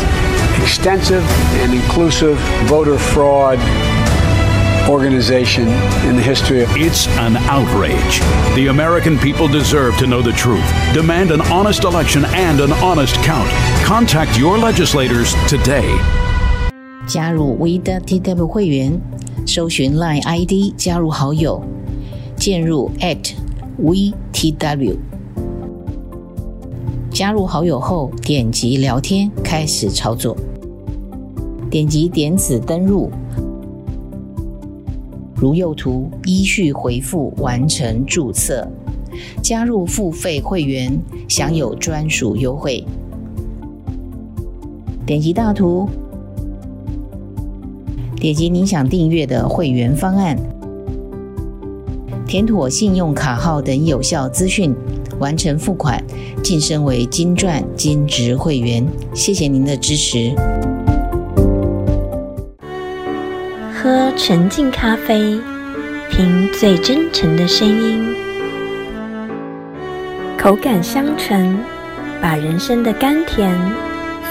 [0.61, 1.25] extensive
[1.63, 2.37] and inclusive
[2.69, 3.59] voter fraud
[4.87, 5.69] organization
[6.07, 8.21] in the history of It's an outrage.
[8.55, 10.69] The American people deserve to know the truth.
[10.93, 13.49] Demand an honest election and an honest count.
[13.87, 15.99] Contact your legislators today.
[17.13, 19.01] 加入 We.TW 会员，
[19.45, 21.61] 搜寻 Line ID 加入好友，
[22.37, 23.33] 进入 at
[23.83, 24.97] VTW。
[27.11, 30.37] 加入好友后，点击聊天开始操作，
[31.69, 33.11] 点击点此登入，
[35.35, 38.65] 如右图依序回复完成注册，
[39.43, 40.97] 加入付费会员，
[41.29, 42.87] 享有专属优惠。
[45.05, 45.89] 点击大图。
[48.21, 50.37] 点击您想订阅的会员方案，
[52.27, 54.77] 填妥信用卡号等有效资讯，
[55.19, 55.99] 完成付款，
[56.43, 58.87] 晋升为金钻金职会员。
[59.15, 60.35] 谢谢您的支持。
[63.73, 65.41] 喝纯净咖啡，
[66.11, 68.05] 听最真诚的声音，
[70.37, 71.57] 口感香醇，
[72.21, 73.51] 把人生的甘甜、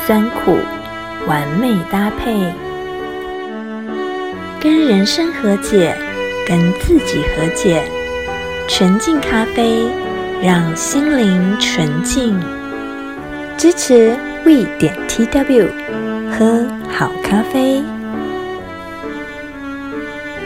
[0.06, 0.56] 酸苦
[1.28, 2.36] 完美搭配，
[4.62, 5.96] 跟人生和解，
[6.46, 7.82] 跟自己和解。
[8.68, 9.86] 纯净咖啡，
[10.44, 12.38] 让心灵纯净。
[13.58, 15.70] 支持 we 点 tw，
[16.30, 17.82] 喝好咖啡。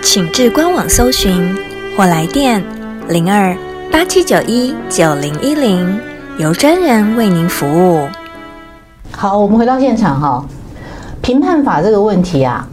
[0.04, 1.56] 请至官网搜寻
[1.98, 2.64] 或来电
[3.10, 3.56] 零二
[3.92, 6.00] 八七九一九零一零，
[6.38, 8.08] 由专人为您服务。
[9.12, 10.46] 好，我们回到现场哈，
[11.22, 12.68] 评判法这个问题啊，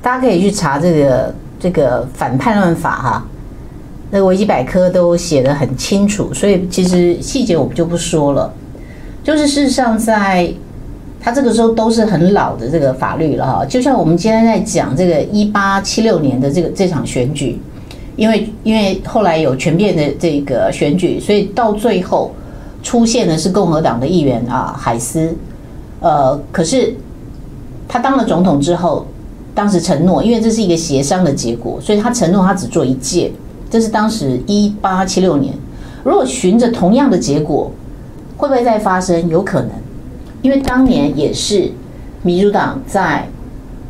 [0.00, 3.26] 大家可以去查这个这个反叛乱法哈。
[4.10, 8.50] 那维基百科都写得很清楚，所以其实细节我们就不说了。
[9.22, 10.50] 就是事实上，在
[11.20, 13.66] 他这个时候都是很老的这个法律了哈。
[13.66, 17.60] 就像我们今天在讲这个一八七六年的这个这场选举，
[18.16, 22.32] 因为因为后来有全变的这个选举，所以到最后
[22.82, 25.36] 出现的是共和党的议员啊海斯。
[26.00, 26.94] 呃，可是
[27.86, 29.06] 他当了总统之后，
[29.58, 33.32] 当时承诺，因为这是一个协商的结果，所以他承诺他只做一届。
[33.68, 35.52] 这是当时一八七六年，
[36.04, 37.72] 如果循着同样的结果，
[38.36, 39.28] 会不会再发生？
[39.28, 39.70] 有可能，
[40.42, 41.72] 因为当年也是
[42.22, 43.26] 民主党在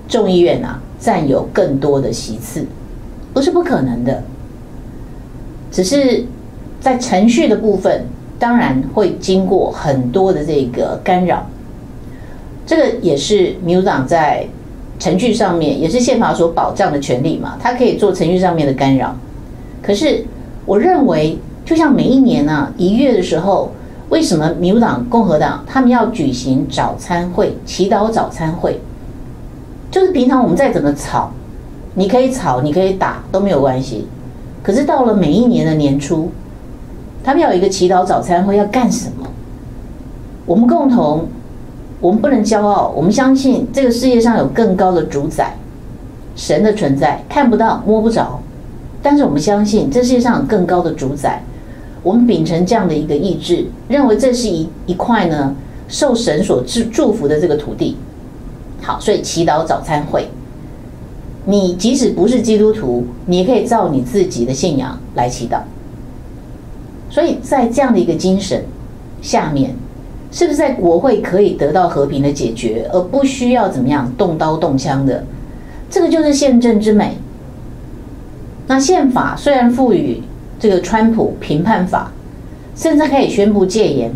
[0.09, 2.65] 众议院啊占有更多的席次，
[3.35, 4.25] 不是不可能的。
[5.71, 6.25] 只是
[6.81, 8.07] 在程序的部分，
[8.39, 11.47] 当然会经过很多的这个干扰。
[12.65, 14.49] 这个也是民主党在
[14.99, 19.15] 程序上面，也是宪法所保障的权利嘛，他可以做程序上面的干扰。
[19.83, 20.25] 可是，
[20.67, 23.71] 我认为，就像每一年呢、啊，一月的时候，
[24.09, 28.81] 为什么民主党、共和党他们要举行早餐会、祈祷早餐会？
[29.91, 31.31] 就是平常我们再怎么吵，
[31.95, 34.07] 你可以吵，你可以打都没有关系。
[34.63, 36.31] 可是到了每一年的年初，
[37.23, 39.27] 他们要有一个祈祷早餐会，要干什么？
[40.45, 41.27] 我们共同，
[42.01, 45.57] 我们不能骄傲，我们相信这个世界上有更高的主宰，
[46.37, 48.41] 神的存在，看不到、摸不着。
[49.03, 51.43] 但是我们相信，这世界上有更高的主宰。
[52.03, 55.55] 我们秉承这样的一个意志，认为这是一一块呢
[55.89, 57.97] 受神所祝祝福的这个土地。
[58.81, 60.29] 好，所以祈祷早餐会，
[61.45, 65.59] 你即使不是基督徒，你也可以照你自己的信仰来祈祷。
[67.11, 68.65] 所以在这样的一个精神
[69.21, 69.75] 下面，
[70.31, 75.25] 是不是在国会可以得到和平的解决，而不需要怎么样动刀动枪的？
[75.91, 77.17] 这个就是宪政之美。
[78.67, 80.23] 那宪法虽然赋予
[80.61, 82.13] 这个川普评判法，
[82.77, 84.13] 甚至可以宣布戒严，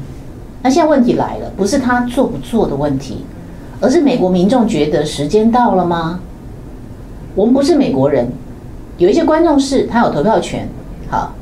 [0.63, 3.25] 那现在问题来了，不是他做不做的问题，
[3.81, 6.21] 而是美国民众觉得时间到了吗？
[7.35, 8.29] 我们不是美国人，
[8.99, 10.69] 有一些观众是他有投票权，
[11.09, 11.33] 好，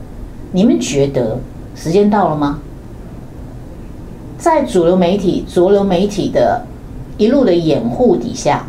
[0.53, 1.41] 你们觉得
[1.75, 2.61] 时间到了吗？
[4.41, 6.63] 在主流媒体、主流媒体的
[7.17, 8.67] 一路的掩护底下，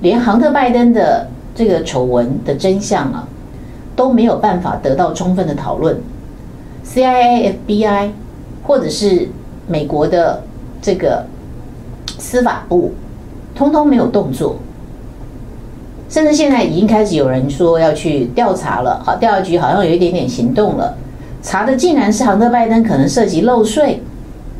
[0.00, 3.28] 连杭特拜登的这个丑闻的真相啊。
[3.94, 6.00] 都没有办法得到充分的讨论
[6.82, 8.08] ，CIA、FBI，
[8.62, 9.28] 或者是
[9.68, 10.42] 美国的
[10.80, 11.26] 这个
[12.18, 12.92] 司法部，
[13.54, 14.56] 通通没有动作，
[16.08, 18.98] 甚至现在已经开始有人说要去调查了。
[19.04, 20.96] 好，调查局好像有一点点行动了，
[21.42, 24.02] 查的竟然是杭特拜登可能涉及漏税，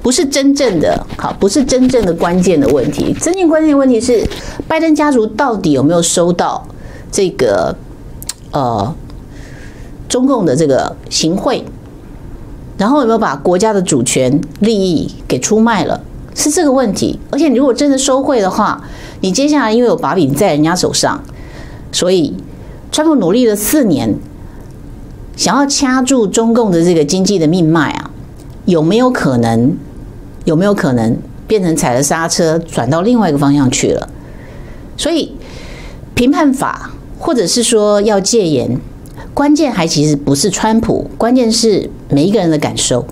[0.03, 3.15] 不是真正的，好，不是真正的关键的问题。
[3.21, 4.29] 真正关键的问题是，
[4.67, 6.67] 拜登家族到底有没有收到
[7.11, 7.77] 这个，
[8.51, 8.95] 呃。
[10.09, 11.65] 中共的这个行贿，
[12.77, 15.99] 然后有没有把国家的主权利益给出卖了？
[16.35, 17.19] 是这个问题。
[17.31, 18.85] 而且，你如果真的收贿的话，
[19.23, 21.23] 你接下来因为有把柄在人家手上，
[21.93, 22.37] 所以
[22.91, 24.15] 川普努力了四年，
[25.35, 28.11] 想要掐住中共的这个经济的命脉啊，
[28.67, 29.75] 有没有可能？
[30.45, 34.09] 有没有可能变成踩了刹车，转到另外一个方向去了？
[34.97, 35.35] 所以，
[36.15, 38.79] 评判法或者是说要戒严。
[39.35, 43.07] 关键还其实不是川普，关键是每一个人的感受。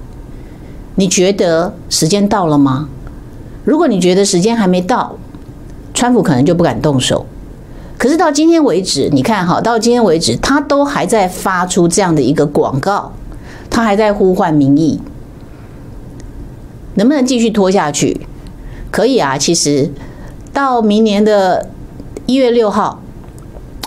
[0.97, 2.89] 你觉得时间到了吗？
[3.64, 5.16] 如果你觉得时间还没到，
[5.95, 7.24] 川普可能就不敢动手。
[7.97, 13.12] 可是到今天为止，你看哈，到今天为止，他都还在发出这样的一个广告，
[13.70, 15.01] 他还在呼唤民意，
[16.95, 18.20] 能不能继续拖下去？
[18.91, 19.91] 可以啊，其实
[20.53, 21.68] 到明年的
[22.26, 23.03] 一月六号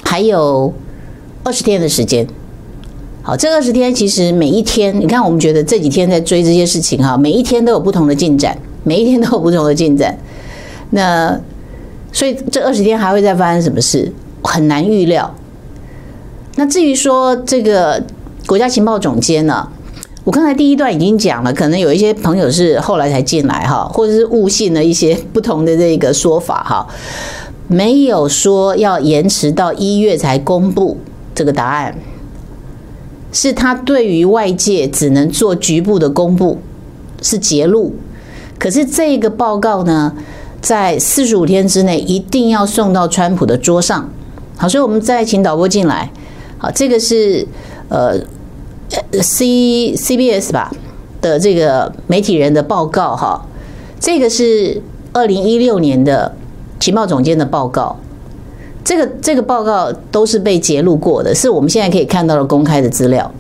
[0.04, 0.74] 还有。
[1.46, 2.26] 二十天的时间，
[3.22, 10.18] 好，这二十天其实每一天，你看我们觉得这几天在追这些事情哈，每一天都有不同的进展，每一天都有不同的进展。
[10.92, 11.38] 那
[12.14, 14.10] 所以这二十天还会再发生什么事，
[14.42, 15.36] 很难预料。
[16.56, 18.02] 那至于说这个
[18.48, 19.68] 国家情报总监呢，
[20.24, 26.88] 我刚才第一段已经讲了，可能有一些朋友是后来才进来哈，或者是误信了一些不同的这个说法哈，
[27.68, 30.98] 没有说要延迟到一月才公布
[31.36, 31.96] 这个答案。
[33.34, 36.60] 是他对于外界只能做局部的公布，
[37.22, 37.96] 是揭露。
[38.60, 40.16] 可是这个报告呢，
[40.62, 44.08] 在四十五天之内一定要送到川普的桌上。
[44.56, 46.12] 好，所以我们再请导播进来。
[46.60, 47.46] 好，这个是
[47.90, 48.18] 呃
[49.22, 50.72] C C B S 吧
[51.22, 53.46] 的这个媒体人的报告哈。
[54.00, 54.82] 这个是
[55.14, 56.36] 二零一六年的
[56.80, 57.98] 情报总监的报告。
[58.84, 63.32] 这个这个报告都是被揭露过的，是我们现在可以看到的公开的资料。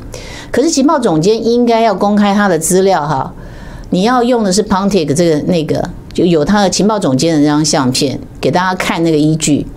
[0.51, 3.34] 可是情报总监应该要公开他的资料哈，
[3.89, 9.68] 你要用的是 Pontic 这个那个，就有他的情报总监的那张相片给大家看那个依据。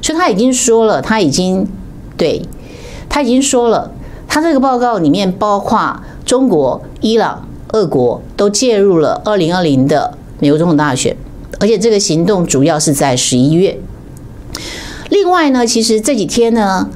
[0.00, 1.68] 所以他已经说了，他已经
[2.16, 2.40] 对，
[3.08, 3.90] 他已经说了，
[4.36, 11.16] 他这个报告里面包括中国、伊朗、俄国都介入了二零二零的美国总统大选，
[11.58, 13.78] 而且这个行动主要是在十一月。
[15.08, 16.90] 另外呢，其实这几天呢，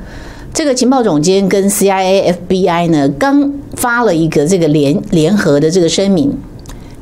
[0.53, 6.37] 这个情报总监跟 CIA、FBI 呢刚发了一个这个联联合的这个声明，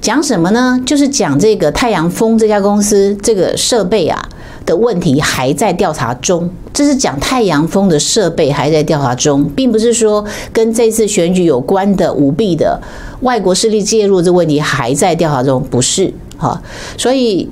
[0.00, 0.80] 讲什么呢？
[0.86, 4.28] 就是讲这个太阳风这家公司这个设备啊
[4.68, 6.48] 的问题还在调查中。
[6.72, 12.78] 这是讲太阳风的设备还在调查中，并不是说跟这次选举有关的舞弊的
[13.22, 16.62] 外国势力介入这问题还在调查中，不是哈，
[16.98, 17.48] 所以。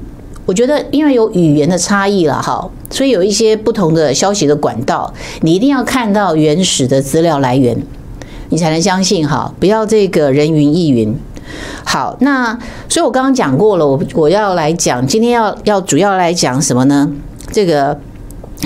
[0.49, 7.77] 我觉得，因为有语言的差异了哈，所以有一些不同的消息的管道，你一定要看到原始的资料来源，
[8.51, 11.13] 你才能相信哈，不要这个人云亦云。
[11.85, 17.11] 好，那所以我刚刚讲过了，我我要来讲，今天要要主要来讲什么呢？
[17.53, 17.99] 这个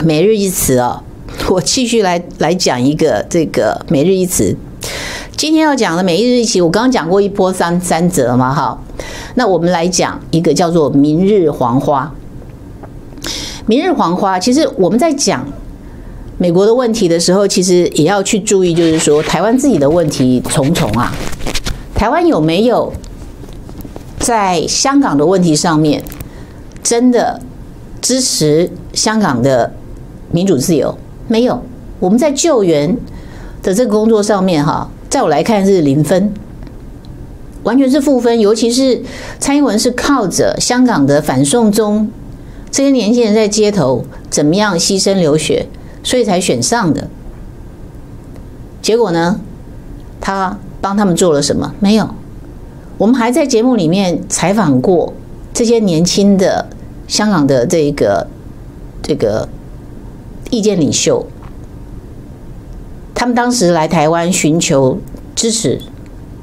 [0.04, 1.02] 每日一词哦，
[1.50, 4.56] 我继续来来讲一个这个每日一词。
[5.36, 8.78] 今天要讲的每日一词，我刚刚讲过一波三三折嘛哈。
[9.36, 12.12] 那我们来讲一个叫做“明日黄花”。
[13.66, 15.46] 明日黄花，其实我们在讲
[16.36, 21.14] 美国的问题的时候，其实也要去注意，就是说台湾自己的问题重重啊。
[22.00, 22.90] 台湾有没有
[24.18, 26.02] 在香港的问题上面
[26.82, 27.38] 真的
[28.00, 29.70] 支持香港的
[30.32, 30.96] 民主自由？
[31.28, 31.62] 没有。
[31.98, 32.96] 我们在救援
[33.62, 36.32] 的这个工作上面，哈，在我来看是零分。
[37.64, 39.02] 完全是负分，尤其是
[39.38, 42.10] 蔡英文是靠着香港的反送中
[42.70, 45.66] 这些年轻人在街头怎么样牺牲流血，
[46.02, 47.10] 所以才选上的。
[48.80, 49.38] 结果呢，
[50.18, 51.74] 他帮他们做了什么？
[51.80, 52.08] 没有。
[52.98, 55.12] 我们还在节目里面采访过
[55.54, 56.66] 这些年轻的
[57.08, 58.26] 香港的这个
[59.02, 59.48] 这个
[60.50, 61.26] 意见领袖，
[63.14, 64.98] 他们当时来台湾寻求
[65.34, 65.80] 支持。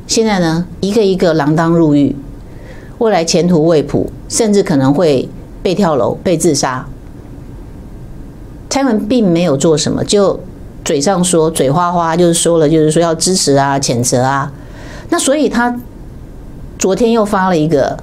[0.08, 2.16] 现在呢，一个一个锒铛入狱，
[2.98, 5.30] 未来前途未卜，甚至可能会
[5.62, 6.88] 被跳楼、被自杀。
[8.70, 10.40] 蔡文并没有做什么，就
[10.88, 14.50] 嘴上说嘴花花，就是说了，就是说要支持啊、谴责啊。
[15.10, 15.78] 那所以他
[16.80, 17.98] 昨天又发了一个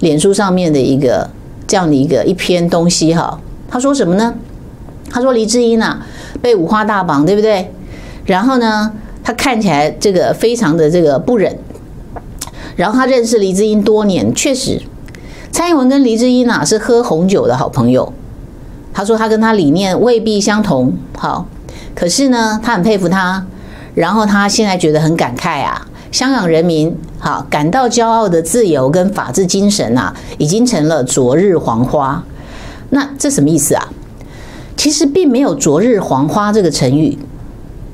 [0.00, 1.30] 脸书上面的一个
[1.66, 4.34] 这样的一个一篇东西哈，他说什么呢？
[5.08, 6.06] 他说黎智英啊
[6.42, 7.72] 被五花大绑，对不对？
[8.26, 8.92] 然后呢？
[9.24, 11.56] 他看起来这个非常的这个不忍，
[12.76, 14.82] 然后他认识黎智英多年，确实，
[15.50, 18.12] 蔡英文跟黎智英啊是喝红酒的好朋友。
[18.92, 21.46] 他说他跟他理念未必相同，好，
[21.94, 23.46] 可是呢，他很佩服他，
[23.94, 32.24] 然后他现在觉得很感慨啊，香港人民好感到骄傲的自由跟法治精神啊，已经成了昨日黄花。
[32.90, 33.88] 那这什么意思啊？
[34.76, 37.18] 其实并没有昨日黄花这个成语。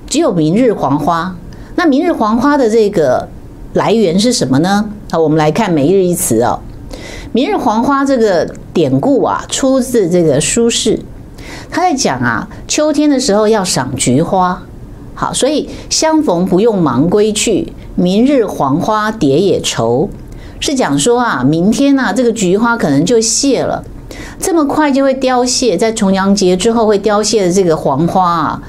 [0.09, 1.37] 只有明日黄花，
[1.77, 3.29] 那明日黄花的这个
[3.75, 4.89] 来源是什么呢？
[5.11, 6.59] 好，我们来看每日一词哦。
[7.33, 10.99] 明日黄花这个典故啊，出自这个苏轼，
[11.71, 14.63] 他在讲啊，秋天的时候要赏菊花。
[15.15, 20.09] 好，所以相逢不用忙归去，明日黄花蝶也愁，
[20.61, 23.83] 是讲说啊，明天呐、啊，这个菊花可能就谢了，
[24.39, 28.63] 这么快就会凋谢，在重阳节之后会凋谢的这个黄花啊。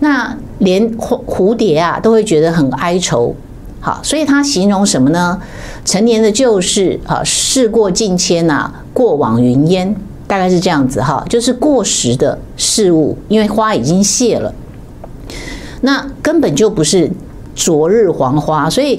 [0.00, 3.36] 那连蝴蝶啊都会觉得很哀愁，
[3.78, 5.40] 好，所以他形容什么呢？
[5.84, 9.94] 陈年的旧事啊，事过境迁呐，过往云烟，
[10.32, 14.50] 大概是这样子哈，就是过时的事物，因为花已经谢了。
[15.82, 17.10] 那根本就不是
[17.54, 18.70] 昨日黄花。
[18.70, 18.98] 所以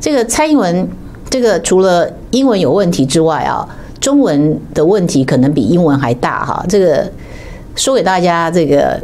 [0.00, 0.88] 这个蔡英文，
[1.30, 3.64] 这个除了英文有问题之外啊，
[4.00, 6.66] 中文的问题可能比英文还大哈。
[6.68, 7.08] 这个
[7.76, 9.00] 说给大家这个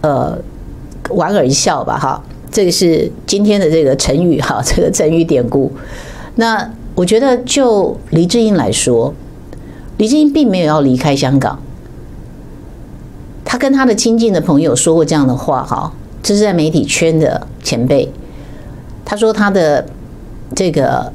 [0.00, 0.36] 呃
[1.10, 2.20] 莞尔一笑吧哈。
[2.50, 5.70] 这个是今天的这个成语哈，这个成语典故。
[6.34, 9.14] 那我觉得就黎智英来说，
[9.98, 11.58] 黎智英并没有要离开香港。
[13.44, 15.92] 他跟他的亲近的朋友说过这样的话哈，
[16.22, 18.10] 这是在媒体圈的前辈。
[19.04, 19.86] 他说他的
[20.54, 21.12] 这个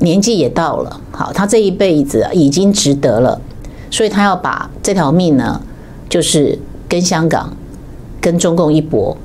[0.00, 3.40] 年纪也到了，好，他这一辈子已经值得了，
[3.90, 5.60] 所以他要把这条命呢，
[6.08, 7.56] 就是跟香港、
[8.20, 9.16] 跟中共一搏。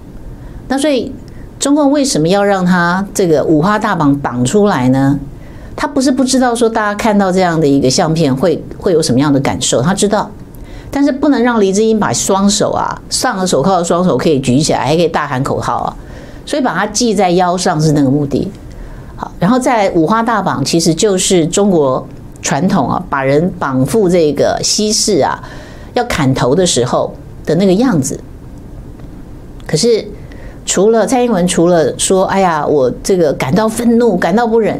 [0.69, 1.11] 那所以，
[1.59, 5.19] 中共为什么要让他这个五花大绑绑出来呢？
[5.75, 10.29] 他不是不知道说大家看到这样的一个相片会会有什么样的感受，他知道，
[10.91, 15.95] 但是不能让黎智英把双手啊，上了手铐的双手可以举起来，还可以大喊口号啊，
[16.45, 18.51] 所以把它系在腰上是那个目的。
[19.15, 22.05] 好，然后再五花大绑，其实就是中国
[22.41, 25.41] 传统啊，把人绑赴这个西市啊，
[25.93, 27.13] 要砍头的时候
[27.45, 28.19] 的那个样子。
[29.65, 30.07] 可是。
[30.63, 34.79] 除了蔡英文，除了说“哎呀，我这个感到愤怒，感到不忍”，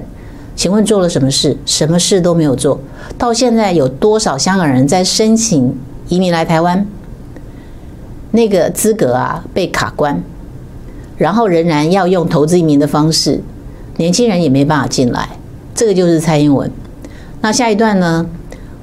[0.55, 1.57] 请问做了什么事？
[1.65, 2.79] 什么事都没有做。
[3.17, 5.75] 到现在有多少香港人在申请
[6.07, 6.85] 移民来台湾？
[8.31, 10.21] 那个资格啊被卡关，
[11.17, 13.41] 然后仍然要用投资移民的方式，
[13.97, 15.29] 年轻人也没办法进来。
[15.73, 16.69] 这个就是蔡英文。
[17.41, 18.25] 那下一段呢？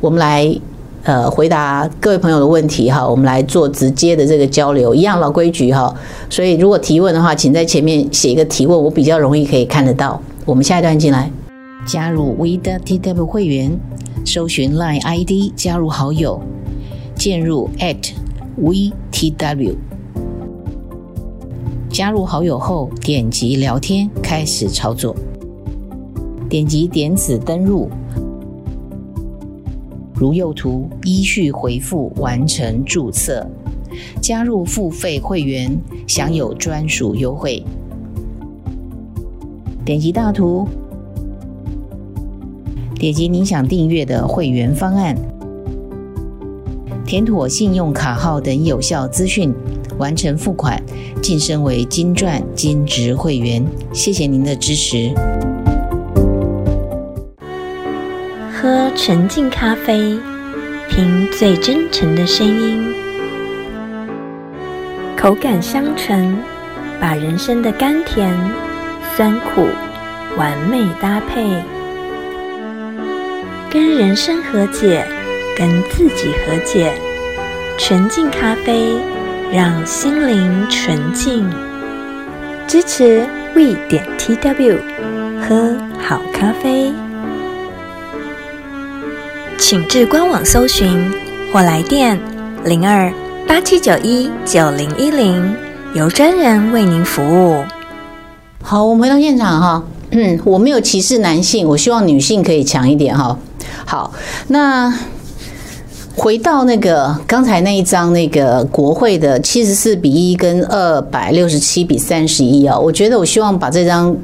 [0.01, 0.59] 我们来。
[1.05, 5.95] 呃，回答各位朋友的问题哈，我们来做直接的这个交流，一样老规矩哈。
[6.29, 10.21] 所以如果提问的话，请在前面写一个提问，我比较容易可以看得到。
[10.45, 11.31] 我们下一段进来，
[11.89, 13.81] 加入 WeTW 会员，
[14.23, 16.39] 搜寻 Line ID 加入好友，
[17.17, 17.71] 进入
[18.61, 19.75] @WeTW，
[21.89, 25.17] 加入好友后点击聊天开始操作，
[26.47, 27.89] 点击点此登入。
[30.15, 33.47] 如右图，依序回复完成注册，
[34.21, 35.75] 加入付费会员，
[36.07, 37.65] 享有专属优惠。
[39.87, 40.69] 点击大图，
[42.99, 45.15] 点击您想订阅的会员方案，
[47.07, 49.55] 填妥信用卡号等有效资讯，
[49.99, 50.83] 完成付款，
[51.23, 53.65] 晋升为金钻金质会员。
[53.93, 55.15] 谢谢您的支持。
[58.53, 60.19] 喝纯净咖啡，
[60.91, 62.85] 听最真诚的声音，
[65.17, 66.37] 口感香醇，
[67.01, 68.37] 把人生的甘甜、
[69.15, 69.69] 酸苦
[70.37, 71.63] 完美搭配，
[73.71, 75.07] 跟人生和解，
[75.57, 76.91] 跟自己和解。
[77.77, 78.95] 纯净咖啡，
[79.53, 81.49] 让心灵纯净。
[82.67, 84.79] 支持 We 点 TW，
[85.41, 86.93] 喝好咖啡。
[89.59, 91.13] 请至官网搜寻
[91.53, 92.19] 或来电
[92.65, 93.13] 零二
[93.47, 95.55] 八七九一九零一零，
[95.95, 97.65] 由专人为您服务。
[98.63, 99.85] 好，我们回到现场哈。
[100.11, 103.39] 嗯，我没有歧视男性，我希望女性可以强一点哈。
[103.91, 104.13] 好，
[104.49, 104.93] 那
[106.15, 114.15] 回到那个刚才那一张那个国会的七十四比一跟二百六十七比三十一啊，我觉得我希望把这张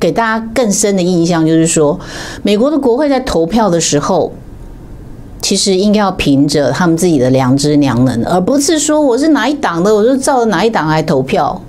[0.00, 2.00] 给大家更深的印象，就是说
[2.42, 4.32] 美国的国会在投票的时候。
[5.40, 11.62] 其实应该要凭着他们自己的良知、良能，而不是说我是哪一党的，我就照着哪一党来投票，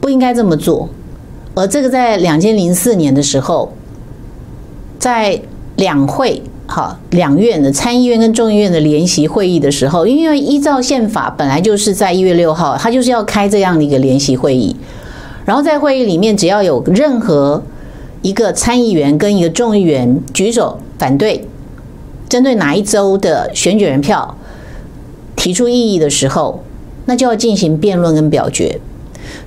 [0.00, 0.88] 不应该这么做。
[1.54, 3.72] 而这个在两千零四年的时候，
[4.98, 5.42] 在
[5.80, 14.76] 两会哈两院的参议院跟众议院的联席会议的时候，因为依照宪法本来就是在一月六号，他就是要开这样的一个联席会议，
[15.46, 17.62] 然后在会议里面，只要有任何
[18.20, 21.48] 一个参议员跟一个众议员举手反对。
[22.28, 24.36] 针对哪一州的选举人票
[25.34, 26.62] 提出异议的时候，
[27.06, 28.78] 那就要进行辩论跟表决。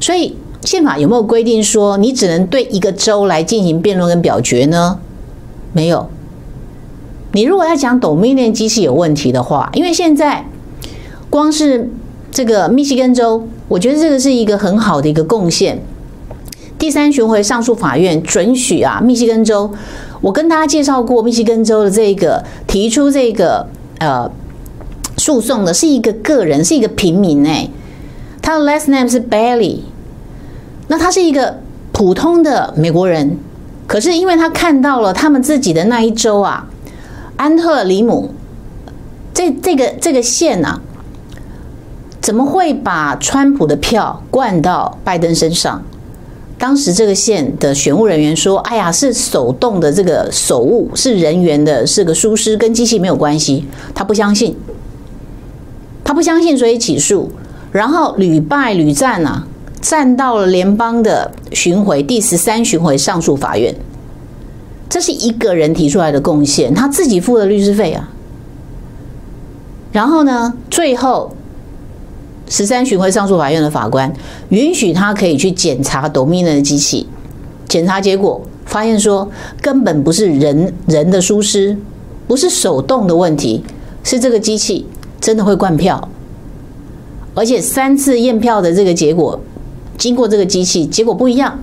[0.01, 4.99] 所以宪法有没有规定说你只能对一个州来进行辩论跟表决呢？
[5.71, 6.09] 没有。
[7.33, 10.45] 你如果要讲 Dominion 机器有问题的话，因为现在
[11.29, 11.89] 光是
[12.31, 15.81] 这个密西根州，我觉得这个是一个很好的一个贡献。
[16.77, 19.71] 第三巡回上诉法院准许啊，密西根州。
[20.21, 23.67] 我跟大家介绍过，密西根州的这个提出这个
[23.97, 24.29] 呃
[25.17, 27.67] 诉讼的是一个个人，是一个平民哎，
[28.41, 29.79] 他的 last name 是 Bailey，
[30.87, 31.59] 那他是一个
[31.91, 33.37] 普通的美国人，
[33.87, 36.67] 可是因为他看到了他们自己的那一州啊，
[37.43, 38.33] 安特里姆
[39.33, 40.81] 这这个这个县呢、啊，
[42.21, 45.83] 怎么会把川普的票灌到拜登身上？
[46.57, 54.55] 当时这个县的选务人员说：“哎呀，是手动的这个手误，是人员的，是个疏失，跟机器没有关系。”他不相信，
[56.01, 57.29] 他不相信，所以起诉，
[57.73, 59.45] 然后屡败屡战啊，
[59.81, 63.75] 战到了联邦的巡回第十三巡回上诉法院。
[64.89, 68.09] 这是一个人提出来的贡献，他自己付的律师费啊。
[69.91, 71.35] 然后呢，最后。
[72.49, 74.13] 十三巡回上诉法院的法官
[74.49, 77.07] 允许他可以去检查 d o m i n 的机器，
[77.67, 79.27] 检查结果发现说，
[79.61, 81.75] 根本不是人人的疏失，
[82.27, 83.63] 不是手动的问题，
[84.03, 84.85] 是这个机器
[85.19, 86.09] 真的会灌票，
[87.33, 89.39] 而且三次验票的这个结果，
[89.97, 91.57] 经过这个机器结果不一样。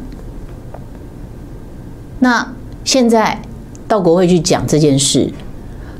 [2.18, 2.52] 那
[2.84, 3.40] 现在
[3.86, 5.32] 到国会去讲这件事，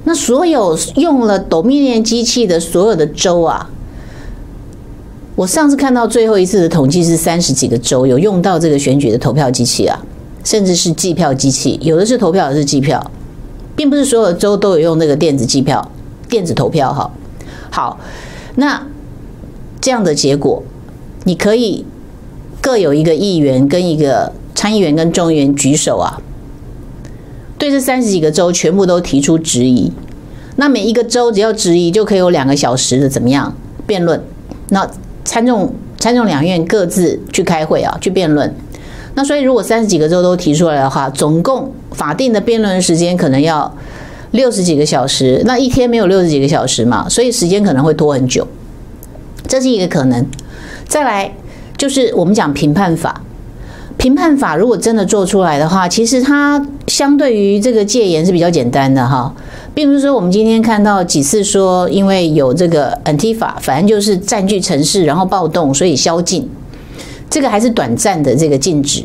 [0.05, 3.71] 那所有用了 Dominion 机器的所有的州啊。
[5.37, 9.99] 我上次看到最后一次的统计是三十几个州有用到这个选举的投票机器啊，
[10.45, 13.11] 甚至是计票机器，有的是投票，有的是计票，
[13.75, 15.91] 并不是所有的州都有用那个电子计票、
[16.29, 16.93] 电子投票。
[16.93, 17.11] 哈，
[17.71, 17.99] 好，
[18.57, 18.87] 那
[19.81, 20.63] 这样的结果，
[21.25, 21.87] 你可以
[22.61, 26.21] 各有一个议员跟一个参议员跟众议员举手啊，
[27.61, 29.93] 对这三十几个州全部都提出质疑。
[30.57, 33.55] 那每一个州只要质疑，就可以有两个小时的怎么样
[33.87, 34.19] 辩论？
[34.71, 34.91] 那
[35.27, 38.55] 参众参众两院各自去开会啊，去辩论。
[39.15, 43.77] 那所以如果三十几个州都提出来的话，总共法定的辩论时间可能要
[44.31, 45.43] 六十几个小时。
[45.45, 48.49] 那一天没有六十几个小时嘛，所以时间可能会拖很久。
[49.47, 50.27] 这是一个可能。
[50.89, 51.31] 再来
[51.77, 53.21] 就是我们讲评判法，
[54.01, 59.31] 评判法如果真的做出来的话，其实它相对于这个戒严是比较简单的哈。
[59.75, 66.49] 并不是说我们今天看到几次说，因为有这个 Antifa，反正就是占据城市，然后暴动，所以宵禁。
[67.29, 69.05] 这个还是短暂的这个禁止。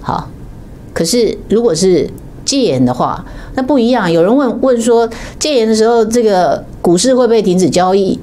[0.00, 0.30] 好，
[0.94, 2.08] 可是如果是
[2.44, 3.24] 戒严的话，
[3.56, 4.10] 那不一样。
[4.10, 5.10] 有人问问说，
[5.40, 8.16] 戒严的时候，这个股市会不会停止交易？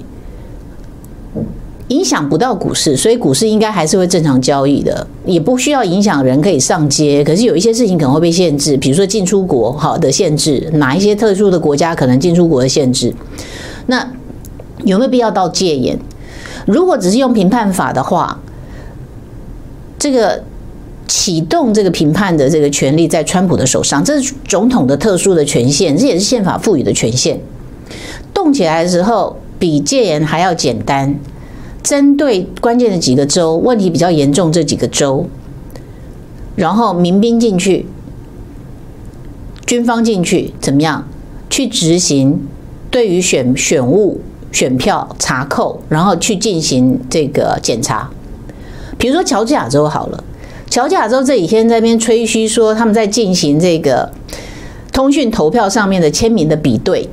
[1.90, 7.24] 影响不到股市，所以股市应该还是会正常交易的，也不需要影响人可以上街。
[7.24, 13.14] 可是有一些事情可能会被限制，比如说进出国好的限制，哪一些特殊的国家可能进出国的限制？
[13.86, 14.06] 那
[14.84, 15.98] 有没有必要到戒严？
[16.66, 18.38] 如果只是用评判法的话，
[19.98, 20.44] 这个
[21.08, 27.40] 启动这个评判的这个权利在川普的手上，这是总统的特殊的权限，这也是宪法赋予的权限。
[28.34, 31.18] 动起来的时候比戒严还要简单。
[31.88, 35.26] 针对关键的几个州，问题比较严重这几个州，
[36.58, 37.86] 然后民兵进去，
[39.66, 41.08] 军方进去，怎么样
[41.50, 42.46] 去执行
[42.92, 44.20] 对于选选务
[44.52, 48.10] 选票查扣，然后去进行这个检查。
[48.98, 50.22] 比如说乔治亚州好了，
[50.70, 54.12] 乔治亚州这几天在那边吹嘘说他们在进行这个
[54.92, 57.08] 通讯投票上面的签名的比对，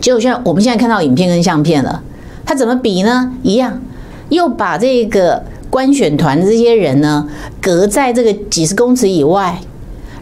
[0.00, 2.00] 就像我们现在看到影片跟相片了，
[2.46, 3.32] 他怎么比呢？
[3.42, 3.82] 一样。
[4.30, 7.28] 又把这个观选团这些人呢，
[7.60, 9.60] 隔在这个几十公尺以外，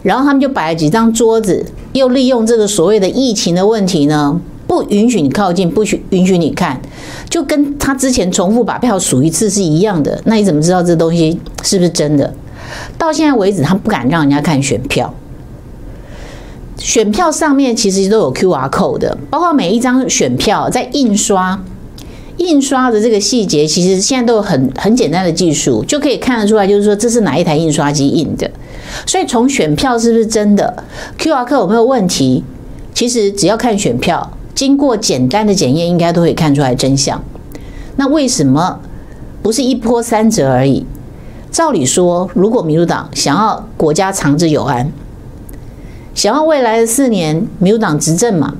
[0.03, 6.81] 然后他们就摆了几张桌子，又利用这个所谓的疫情的问题呢，不允许你靠近，不许允许你看，
[7.29, 10.21] 就跟他之前重复把票数一次是一样的。
[10.25, 12.33] 那你怎么知道这东西是不是真的？
[12.97, 15.13] 到现在为止，他不敢让人家看选票。
[16.77, 21.59] 选票上面其实都有 QR code 的，包括每一张选票在印刷。
[22.37, 28.49] 印刷的这个细节，其实现在都有很很简单的技术，就可以看得出来，就是说这是哪一台印刷机印的。
[29.05, 30.83] 所以从选票是不是真的
[31.17, 32.43] ，QR 码有没有问题，
[32.93, 37.21] 其实只要看选票，经过简单的检验，应该都可以看出来真相。
[37.95, 38.79] 那为什么
[39.41, 40.85] 不是一波三折而已？
[41.51, 44.91] 照理说，如果民主党想要国家长治久安，
[46.13, 48.53] 想要未来的四年民主党执政嘛，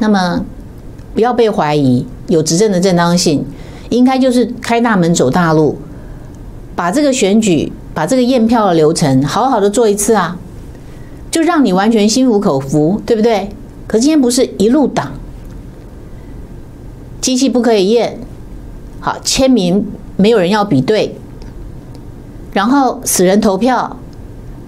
[0.00, 0.44] 那么
[1.14, 2.04] 不要被怀疑。
[2.30, 3.44] 有执政的正当性，
[3.90, 5.76] 应该就是开大门走大路，
[6.76, 10.38] 把这个选举、把这个验票的流程好好的做一次啊，
[11.30, 13.50] 就让你完全心服口服，对不对？
[13.88, 15.12] 可今天不是一路挡，
[17.20, 18.20] 机器不可以验，
[19.00, 19.84] 好，签名
[20.16, 21.16] 没有人要比对，
[22.52, 23.96] 然后死人投票，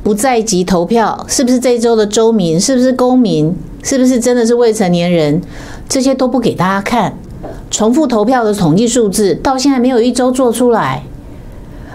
[0.02, 2.60] 不在籍投票，是不是这一州的州民？
[2.60, 3.56] 是不是公民？
[3.84, 5.40] 是不是真的是未成年人？
[5.88, 7.16] 这些都不给大家看。
[7.72, 11.02] 重复投票的统计数字到现在没有一周做出来，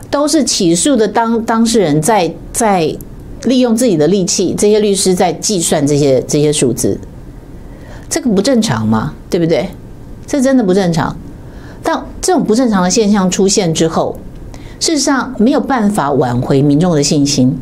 [0.09, 2.97] 都是起诉的当当事人在在
[3.43, 6.99] 利用自己的力气，这些律师在计算这些这些数字，
[8.09, 9.13] 这个不正常吗？
[9.29, 9.69] 对不对？
[10.25, 11.15] 这真的不正常。
[11.83, 14.17] 当这种不正常的现象出现之后，
[14.79, 17.55] 事实上没有办法挽回民众的信心。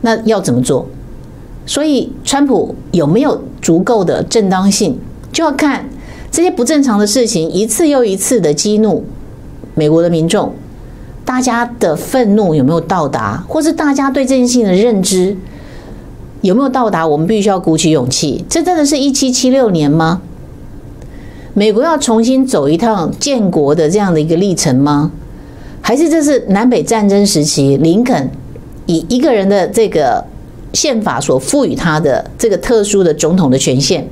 [0.00, 0.86] 那要怎么做？
[1.66, 4.98] 所以，川普有没有足够的正当性，
[5.30, 5.88] 就要看
[6.32, 9.04] 这些不正常的事情一次又一次的激怒
[9.74, 10.54] 美国的民众，
[11.24, 15.36] 大家的愤怒有没有到达，或是大家对这件事情的认知
[16.40, 17.06] 有没有到达？
[17.06, 18.44] 我们必须要鼓起勇气。
[18.48, 20.22] 这真的是一七七六年吗？
[21.54, 25.12] 美国要重新走一趟建国的这样的一个历程吗？
[25.80, 28.30] 还是这是南北战争时期林肯
[28.86, 30.24] 以一个人的这个？
[30.74, 34.08] 宪法所赋予他的这个特殊的总统的权限，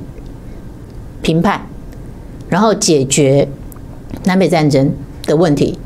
[1.23, 1.59] 评判，
[2.51, 3.47] 然后解决
[4.25, 4.91] 南北战争
[5.25, 5.79] 的问题。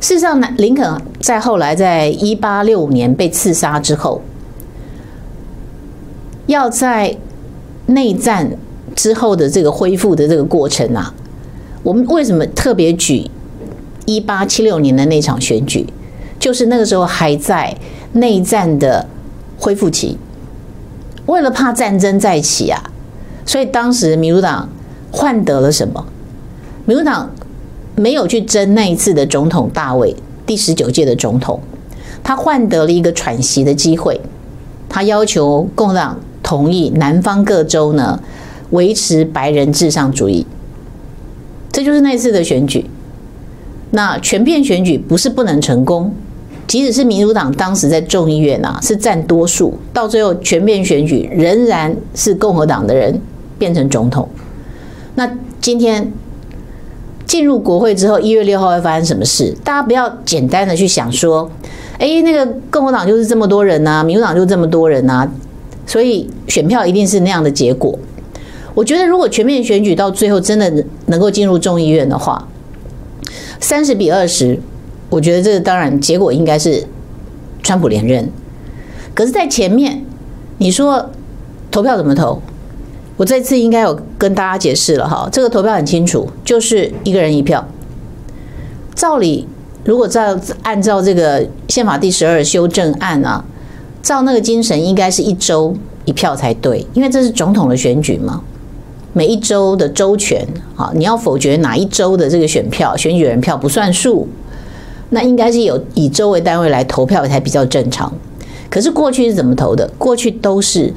[0.00, 4.22] 事实上，林肯在后来在一八六五年被刺杀之后，
[6.46, 7.14] 要在
[7.86, 8.52] 内战
[8.96, 11.12] 之后的这个恢复的这个过程啊，
[11.82, 13.30] 我们为什么特别举
[14.06, 15.86] 一八七六年的那场选举？
[16.38, 17.76] 就是那个时候还在
[18.12, 19.06] 内战的。
[19.62, 20.16] 恢复期，
[21.26, 22.82] 为了怕战争再起啊，
[23.44, 24.66] 所以当时民主党
[25.10, 26.04] 换得了什么？
[26.86, 27.30] 民主党
[27.96, 30.14] 没有去争那一次的总统大位，
[30.46, 31.60] 第十九届的总统，
[32.22, 34.20] 他换得了一个喘息的机会。
[34.88, 38.20] 他要求共和党同意南方各州呢
[38.70, 40.44] 维持白人至上主义，
[41.70, 42.84] 这就是那次的选举。
[43.92, 46.12] 那全片选举不是不能成功。
[46.66, 53.20] 即使是民主党当时在众议院啊是占多数，到最后全面选举仍然是共和党的人
[53.58, 54.28] 变成总统。
[55.14, 55.30] 那
[55.60, 56.12] 今天
[57.26, 59.56] 进入国会之后，一月六号会发生什么事？
[59.64, 61.50] 大家不要简单的去想说，
[61.98, 65.28] 哎，那个共和党就是这么多人呐，民主党就这么多人呐，
[65.86, 67.98] 所以选票一定是那样的结果。
[68.74, 72.48] 我觉得如果全面选举到最后真的能够进入众议院的话，
[73.60, 74.60] 三十比二十。
[75.10, 76.84] 我觉得这当然结果应该是
[77.64, 78.30] 川普连任，
[79.12, 80.04] 可是，在前面
[80.58, 81.10] 你说
[81.68, 82.40] 投票怎么投？
[83.20, 87.68] 我这次应该有跟大家解释了哈，这个投票很清楚，就是一个人一票。
[88.94, 89.46] 照理，
[89.84, 93.44] 如果照按照这个宪法第十二修正案啊，
[94.00, 98.42] 照那个精神，应该是一周一票才对，因为这是总统的选举嘛，
[99.12, 104.26] 每一周的周权啊，你要否决哪一周的这个选票，选举人票不算数。
[105.10, 108.10] 那应该是有以周为单位来投票才比较正常，
[108.70, 109.86] 可是过去是怎么投的？
[109.98, 110.94] 过去都是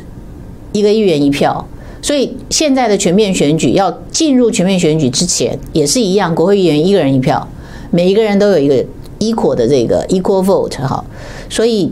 [0.71, 1.67] 一个议员一票，
[2.03, 7.47] 所以现在的全面选举要进入全面选举之前也是一样，国会议员一个人一票，
[7.89, 8.85] 每一个人都有一个
[9.19, 11.03] equal 的这个 equal vote 哈，
[11.49, 11.89] 所以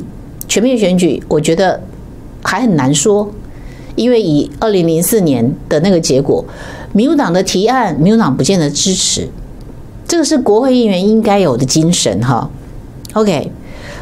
[0.49, 1.82] 全面选举我觉得
[2.43, 3.32] 还很难说，
[3.95, 6.43] 因为以二零零四年的那个结果，
[6.91, 9.30] 民主党的提案，民主党不见得支持。
[10.05, 12.49] 这个是国会议员应该有的精神哈。
[13.14, 13.49] OK，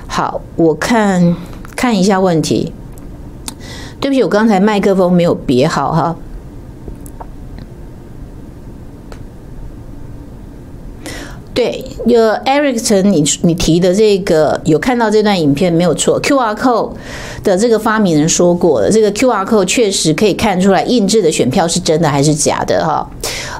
[0.07, 1.35] 好，我看
[1.75, 2.73] 看一下问题。
[3.99, 6.15] 对不起，我刚才麦克风没有别好哈。
[11.53, 16.93] 对，有 Ericsson，你你提的这个有看到这段影片没有错？QR code
[17.43, 23.05] 的这个发明人说过的，这个 QR code 确实可以看出来印制的选票是真的还是假的哈。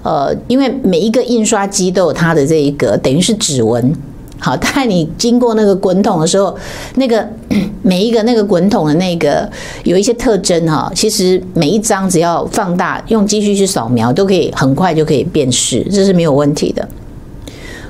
[0.02, 3.94] 呃，因为每一个印刷机都有它的这一个等于是指纹，
[4.40, 6.56] 好，但你经过那个滚筒的时候，
[6.96, 7.28] 那个
[7.84, 9.50] 每一个那个滚筒的那个
[9.84, 16.88] 有一些特征哈，其实每一张只要放大用机器去扫描，都可以很快就可以辨识，这是没有问题的。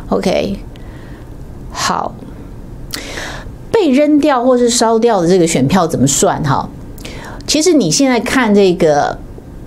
[0.10, 0.58] OK，
[1.72, 2.16] 好，
[3.72, 6.68] 被扔掉或是烧掉的这个选票怎么算哈？
[7.46, 9.18] 其实你现在看这个，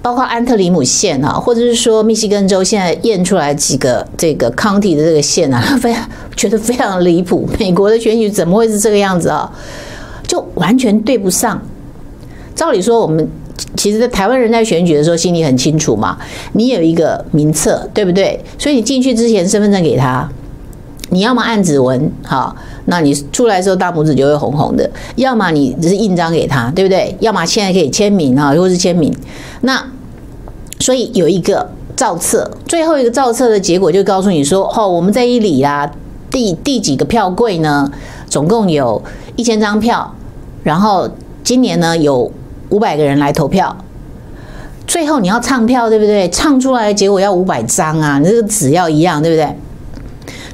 [0.03, 6.05] 包括安特里姆县哈，或者是说密西根州现在验出来几个这个 county 的这个县啊， 非常
[6.37, 7.49] 觉得非常离谱。
[7.59, 9.51] 美国的选举怎么会是这个样子啊？
[10.27, 11.63] 就完全对不上。
[12.55, 13.27] 照理说，我们
[13.77, 16.19] 其实，在台湾人在选举的时候心里很清楚嘛，
[16.55, 18.39] 你有一个名册，对不对？
[18.59, 20.29] 所以你进去之前，身份证给他。
[21.11, 24.85] 你要么按指纹，好，那你出来的时候大拇指就会红红的；
[25.17, 27.17] 要么你只是印章给他，对不对？
[27.21, 29.15] 要么现在可以签名啊，或是签名。
[29.61, 29.85] 那
[30.81, 35.91] 所以有一个造册，最后一个造册的结果就告诉你说：哦，我们这一里啊，
[36.31, 37.91] 第第几个票柜呢？
[38.29, 39.03] 总共有
[39.37, 40.15] 一千张票，
[40.63, 41.09] 然后
[41.45, 42.33] 今年呢有
[42.71, 43.77] 五百个人来投票。
[44.87, 46.29] 最后你要唱票，对不对？
[46.31, 49.55] 唱出来的结果要五百张啊，你这个纸要一样，对不对？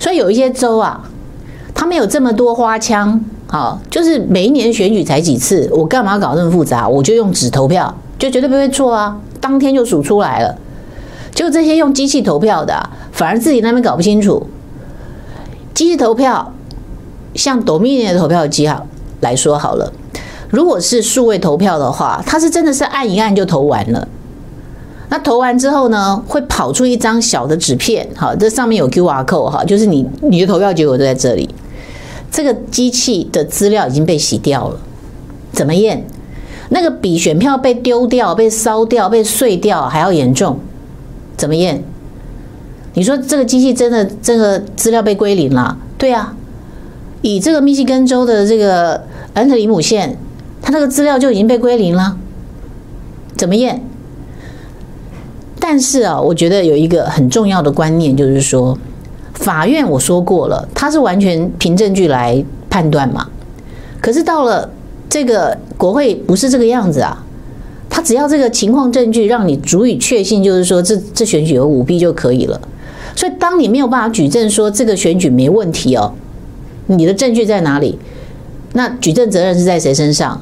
[0.00, 1.00] 所以有一些州啊，
[1.78, 6.88] 他们有这么多花腔，好，就是每一年选举才几次，我干嘛搞这么复杂？
[6.88, 10.58] 我就用纸投票，就绝对不会错啊，当天就数出来了。
[11.32, 14.44] 就这些用机器投票的，反而自己那边搞不清楚。
[15.72, 16.52] 机器投票，
[17.36, 18.84] 像 Dominion 的投票机哈
[19.20, 19.92] 来说好了，
[20.50, 24.08] 如果是数位投票的话，它是真的是按一按就投完了。
[25.10, 31.48] 那投完之后呢，会跑出一张小的纸片，好，这上面有 QR code 哈，就是你你的投票结果都在这里。
[32.30, 34.80] 这个机器的资料已经被洗掉了，
[35.52, 36.06] 怎么验？
[36.70, 40.58] 那个比选票被丢掉、被烧掉、被碎掉还要严重，
[41.36, 41.82] 怎么验？
[42.94, 45.78] 你说这个机器真的这个资料被归零了？
[45.96, 46.34] 对啊，
[47.22, 49.04] 以这个密西根州的这个
[49.34, 50.18] 安特里姆县，
[50.60, 52.18] 它那个资料就已经被归零了，
[53.36, 53.82] 怎么验？
[55.58, 58.76] 但是啊，我觉得有一个很重要的观念，就是说，
[59.40, 63.28] 法院我说过了，他是完全凭证据来判断嘛。
[64.00, 64.68] 可是到了
[65.08, 67.24] 这个国会，不是这个样子啊。
[67.88, 72.60] 他只要这个情况证据让你足以确信，就是说这这选举有舞弊就可以了。
[73.16, 76.12] 所以，当你没有办法举证说这个选举没问题哦，
[76.86, 77.98] 你的证据在哪里？
[78.74, 80.40] 那举证责任是在谁身上？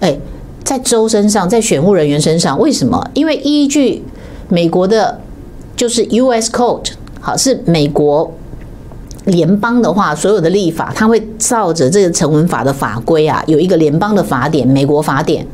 [0.00, 0.18] 哎，
[0.64, 2.58] 在州身上，在选务人员身上。
[2.58, 3.10] 为什么？
[3.14, 4.02] 因为依据。
[4.50, 5.20] 美国的，
[5.76, 6.50] 就是 U.S.
[6.50, 8.32] Code，好，是美国
[9.28, 15.46] 联邦的话，所有的立法，它会照着这个成文法的法规啊，有一个联邦的法典，美国法典，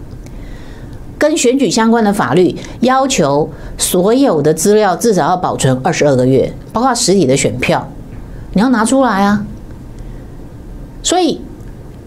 [1.19, 7.87] 跟选举相关的法律，要求所有的资料至少要保存二十二个月，包括实体的选票，
[8.55, 9.45] 你要拿出来啊。
[11.03, 11.41] 所以，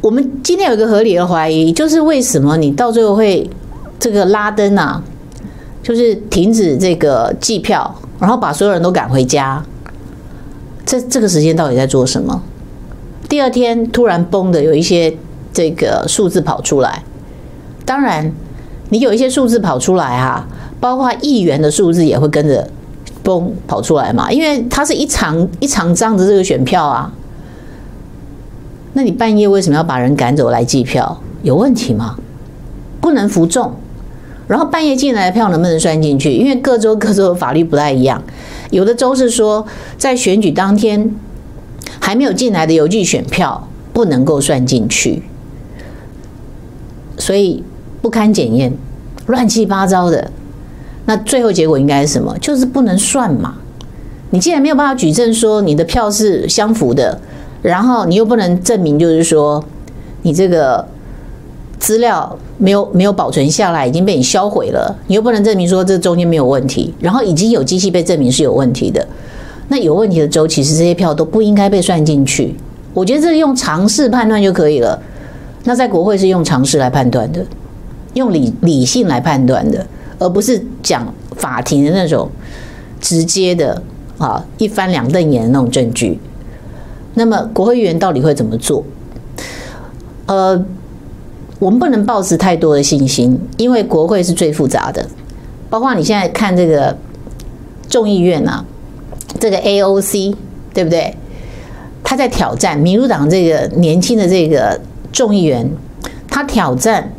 [0.02, 3.50] 我们今天有一个合理的怀疑，就是为什么你到最后会
[4.00, 5.02] 这个拉登啊？
[5.84, 9.64] 就是停止这个计票，然后把所有人都赶回家。
[10.88, 12.42] 这这个时间到底在做什么？
[13.28, 15.14] 第二天突然崩的有一些
[15.52, 17.04] 这个数字跑出来。
[17.84, 18.32] 当然，
[18.90, 20.48] 你有一些数字跑出来哈，
[20.80, 22.70] 包括议员的数字也会跟着
[23.22, 27.12] 崩跑出来嘛，因为它是一场一场仗的这个选票啊。
[28.94, 31.22] 那你半夜为什么要把人赶走来计票？
[31.44, 32.16] 有问题吗？
[33.02, 33.74] 不能服众。
[34.48, 36.32] 然后半夜进来的票能不能算进去？
[36.32, 38.24] 因为各州各州的法律不太一样，
[38.72, 39.66] 有的州是说
[39.98, 41.14] 在选举当天
[42.00, 45.24] 还没有进来的邮寄选票不能够算进去，
[47.18, 47.64] 所以
[48.02, 48.74] 不堪检验，
[49.26, 50.32] 乱七八糟的。
[51.06, 52.38] 那最后结果应该是什么？
[52.40, 53.56] 就是不能算嘛。
[54.30, 57.20] 你既然没有办法举证说你的票是相符的，
[57.62, 59.64] 然后你又不能证明就是说
[60.22, 60.88] 你这个。
[61.80, 64.96] 资料没有没有保存下来，已经被你销毁了。
[65.08, 69.08] 你又不能证明说这中间没有问题，然后已经有机器被证明是有问题的。
[69.68, 72.56] 那有问题的州，其实这些票都不应该被算进去。
[72.94, 75.00] 我觉得这用常识判断就可以了。
[75.66, 77.46] 那在国会是用常识来判断的，
[78.14, 79.86] 用理理性来判断的，
[80.18, 82.30] 而不是讲法庭的那种
[83.00, 83.82] 直接的
[84.18, 86.18] 啊一翻两瞪眼的那种证据。
[87.14, 88.84] 那么国会议员到底会怎么做？
[90.26, 90.66] 呃。
[91.60, 95.04] 我们不能抱持太多的信心，因为国会是最复杂的。
[95.70, 96.96] 包括你现在看这个
[97.90, 98.64] 众议院啊，
[99.40, 100.36] 这个 AOC
[100.74, 101.16] 对不对？
[102.04, 104.80] 他在挑战民主党这个年轻的这个
[105.12, 105.70] 众议员，
[106.30, 107.12] 他挑战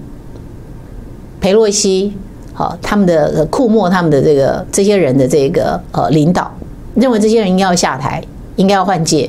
[1.40, 2.14] 裴洛西，
[2.54, 6.50] 好，他们的库莫他们的这个这些人的这个呃领导，
[6.94, 8.22] 认为这些人应该要下台，
[8.54, 9.28] 应该要换届。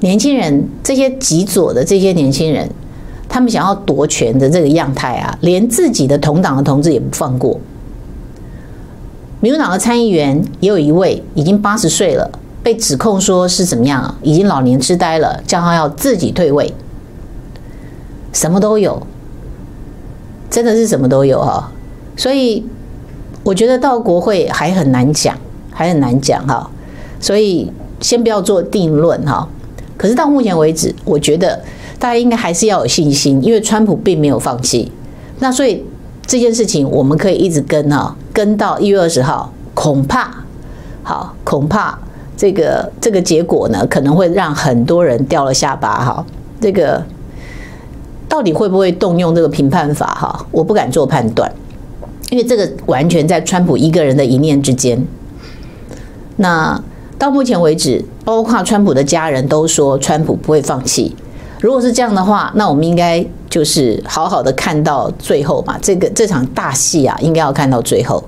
[0.00, 2.68] 年轻人这些极左的这些年轻人。
[3.28, 7.60] 他们想要夺权的这个样态啊，连自己的同党的同志也不放过。
[9.40, 12.30] 民主党的参议员也有一位已经八十岁了，
[12.62, 16.72] 被指控说是怎么样，已经老年痴呆了，叫他要自己退位。
[18.32, 19.06] 什么都有，
[20.48, 21.70] 真的是什么都有哈。
[22.16, 22.64] 所以
[23.44, 25.36] 我觉得到国会还很难讲，
[25.70, 26.70] 还很难讲哈。
[27.20, 27.70] 所以
[28.00, 29.46] 先不要做定论哈。
[29.98, 31.60] 可是到目前为止，我觉得。
[31.98, 34.90] 大家应该还是要有信心，因为川普并没有放弃。
[35.38, 35.84] 那所以
[36.26, 40.44] 这件事情我们可以一直跟啊，跟到一月二十号，恐怕
[41.02, 41.98] 好，恐怕
[42.36, 46.26] 这个这个结果呢，可能会让很多人掉了下巴哈。
[46.60, 47.04] 这个
[48.28, 50.46] 到底会不会动用这个评判法哈？
[50.50, 51.50] 我不敢做判断，
[52.30, 55.06] 因为这个完全在川普一个人的一念之间。
[56.36, 56.82] 那
[57.18, 61.14] 到目前为止，包括川普的家人都说，川普不会放弃。
[61.60, 65.76] 如果是这样的话，那我们应该就是好好的看到最后嘛。
[65.80, 68.22] 这个这场大戏啊，应该要看到最后。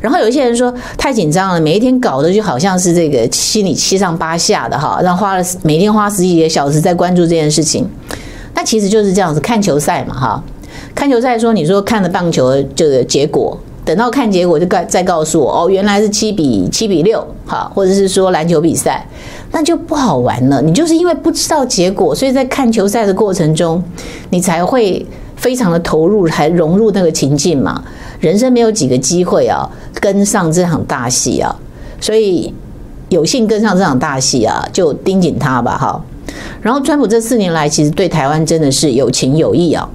[0.00, 7.88] 然后有一些人说太紧张了，每一天搞得就好像是这个心里七上八下的哈，然后花了每天花十几个小时在关注这件事情。
[8.54, 10.42] 那其实就是这样子看球赛嘛哈，
[10.94, 13.58] 看球赛说你说看了棒球这个结果，
[13.88, 19.08] 等到看结果就告再告诉我哦，原来是七比七比六，好，或者是说篮球比赛，
[19.50, 20.60] 那就不好玩了。
[20.60, 23.82] 你就是因为不知道结果，所以在看球赛的过程中，
[24.28, 27.82] 你才会非常的投入，还融入那个情境嘛。
[28.20, 31.56] 人生没有几个机会啊，跟上这场大戏啊，
[31.98, 32.52] 所以
[33.08, 36.04] 有幸跟上这场大戏啊，就盯紧他吧，哈。
[36.60, 39.88] 然后川普这四年来，其实对台湾真的是有情有义啊。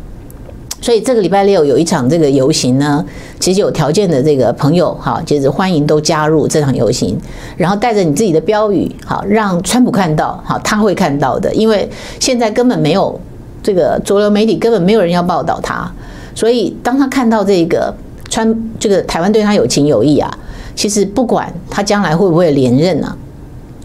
[0.84, 3.06] 所以这个礼拜六有一场这个游行呢，
[3.40, 7.18] 其实有条件的这个朋友哈，就是欢迎都加入这场游行，
[7.56, 13.18] 然后带着你自己的标语，好让川普看到，好他会看到的，因为现在根本没有
[13.64, 15.90] 这个主流媒体根本没有人要报道他，
[16.36, 17.96] 所以当他看到这个
[18.30, 20.30] 川这个台湾对他有情有义啊，
[20.76, 23.16] 其实不管他将来会不会连任啊，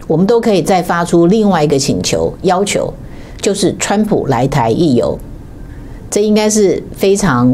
[0.05, 2.93] 我们都可以再发出另外一个请求要求，
[3.39, 5.17] 就是川普来台一游。
[6.09, 7.53] 这应该是非常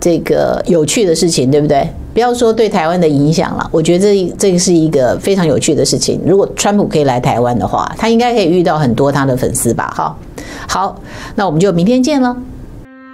[0.00, 1.88] 这个有趣的事情，对不对？
[2.14, 6.20] 不要说对台湾的影响了，我觉得这这个是一个非常有趣的事情。
[6.26, 9.90] 如果川普可以来台湾的话，他应该可以遇到很多他的粉丝吧？
[9.96, 10.14] 哈，
[10.68, 11.00] 好，
[11.36, 12.36] 那我们就明天见了。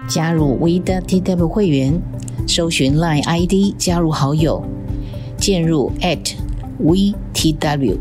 [0.09, 2.01] 加入 WeTW 会员，
[2.49, 4.65] 搜寻 Line ID 加入好友，
[5.37, 5.93] 进入
[6.83, 7.99] @WeTW，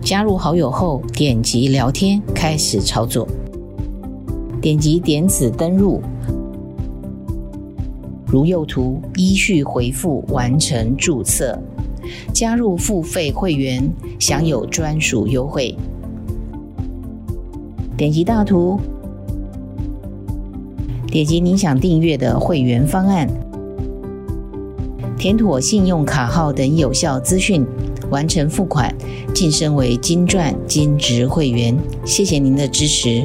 [0.00, 3.28] 加入好友后点击聊天，开始操作。
[4.60, 6.02] 点击点此登入，
[8.26, 11.56] 如右图依序回复完成注册，
[12.32, 13.88] 加入付费会员，
[14.18, 15.76] 享有专属优惠。
[17.96, 18.80] 点击大图，
[21.06, 23.28] 点击您想订阅的会员方案，
[25.16, 27.64] 填妥信用卡号等有效资讯，
[28.10, 28.92] 完成付款，
[29.32, 31.76] 晋升为金钻金值会员。
[32.04, 33.24] 谢谢您的支持。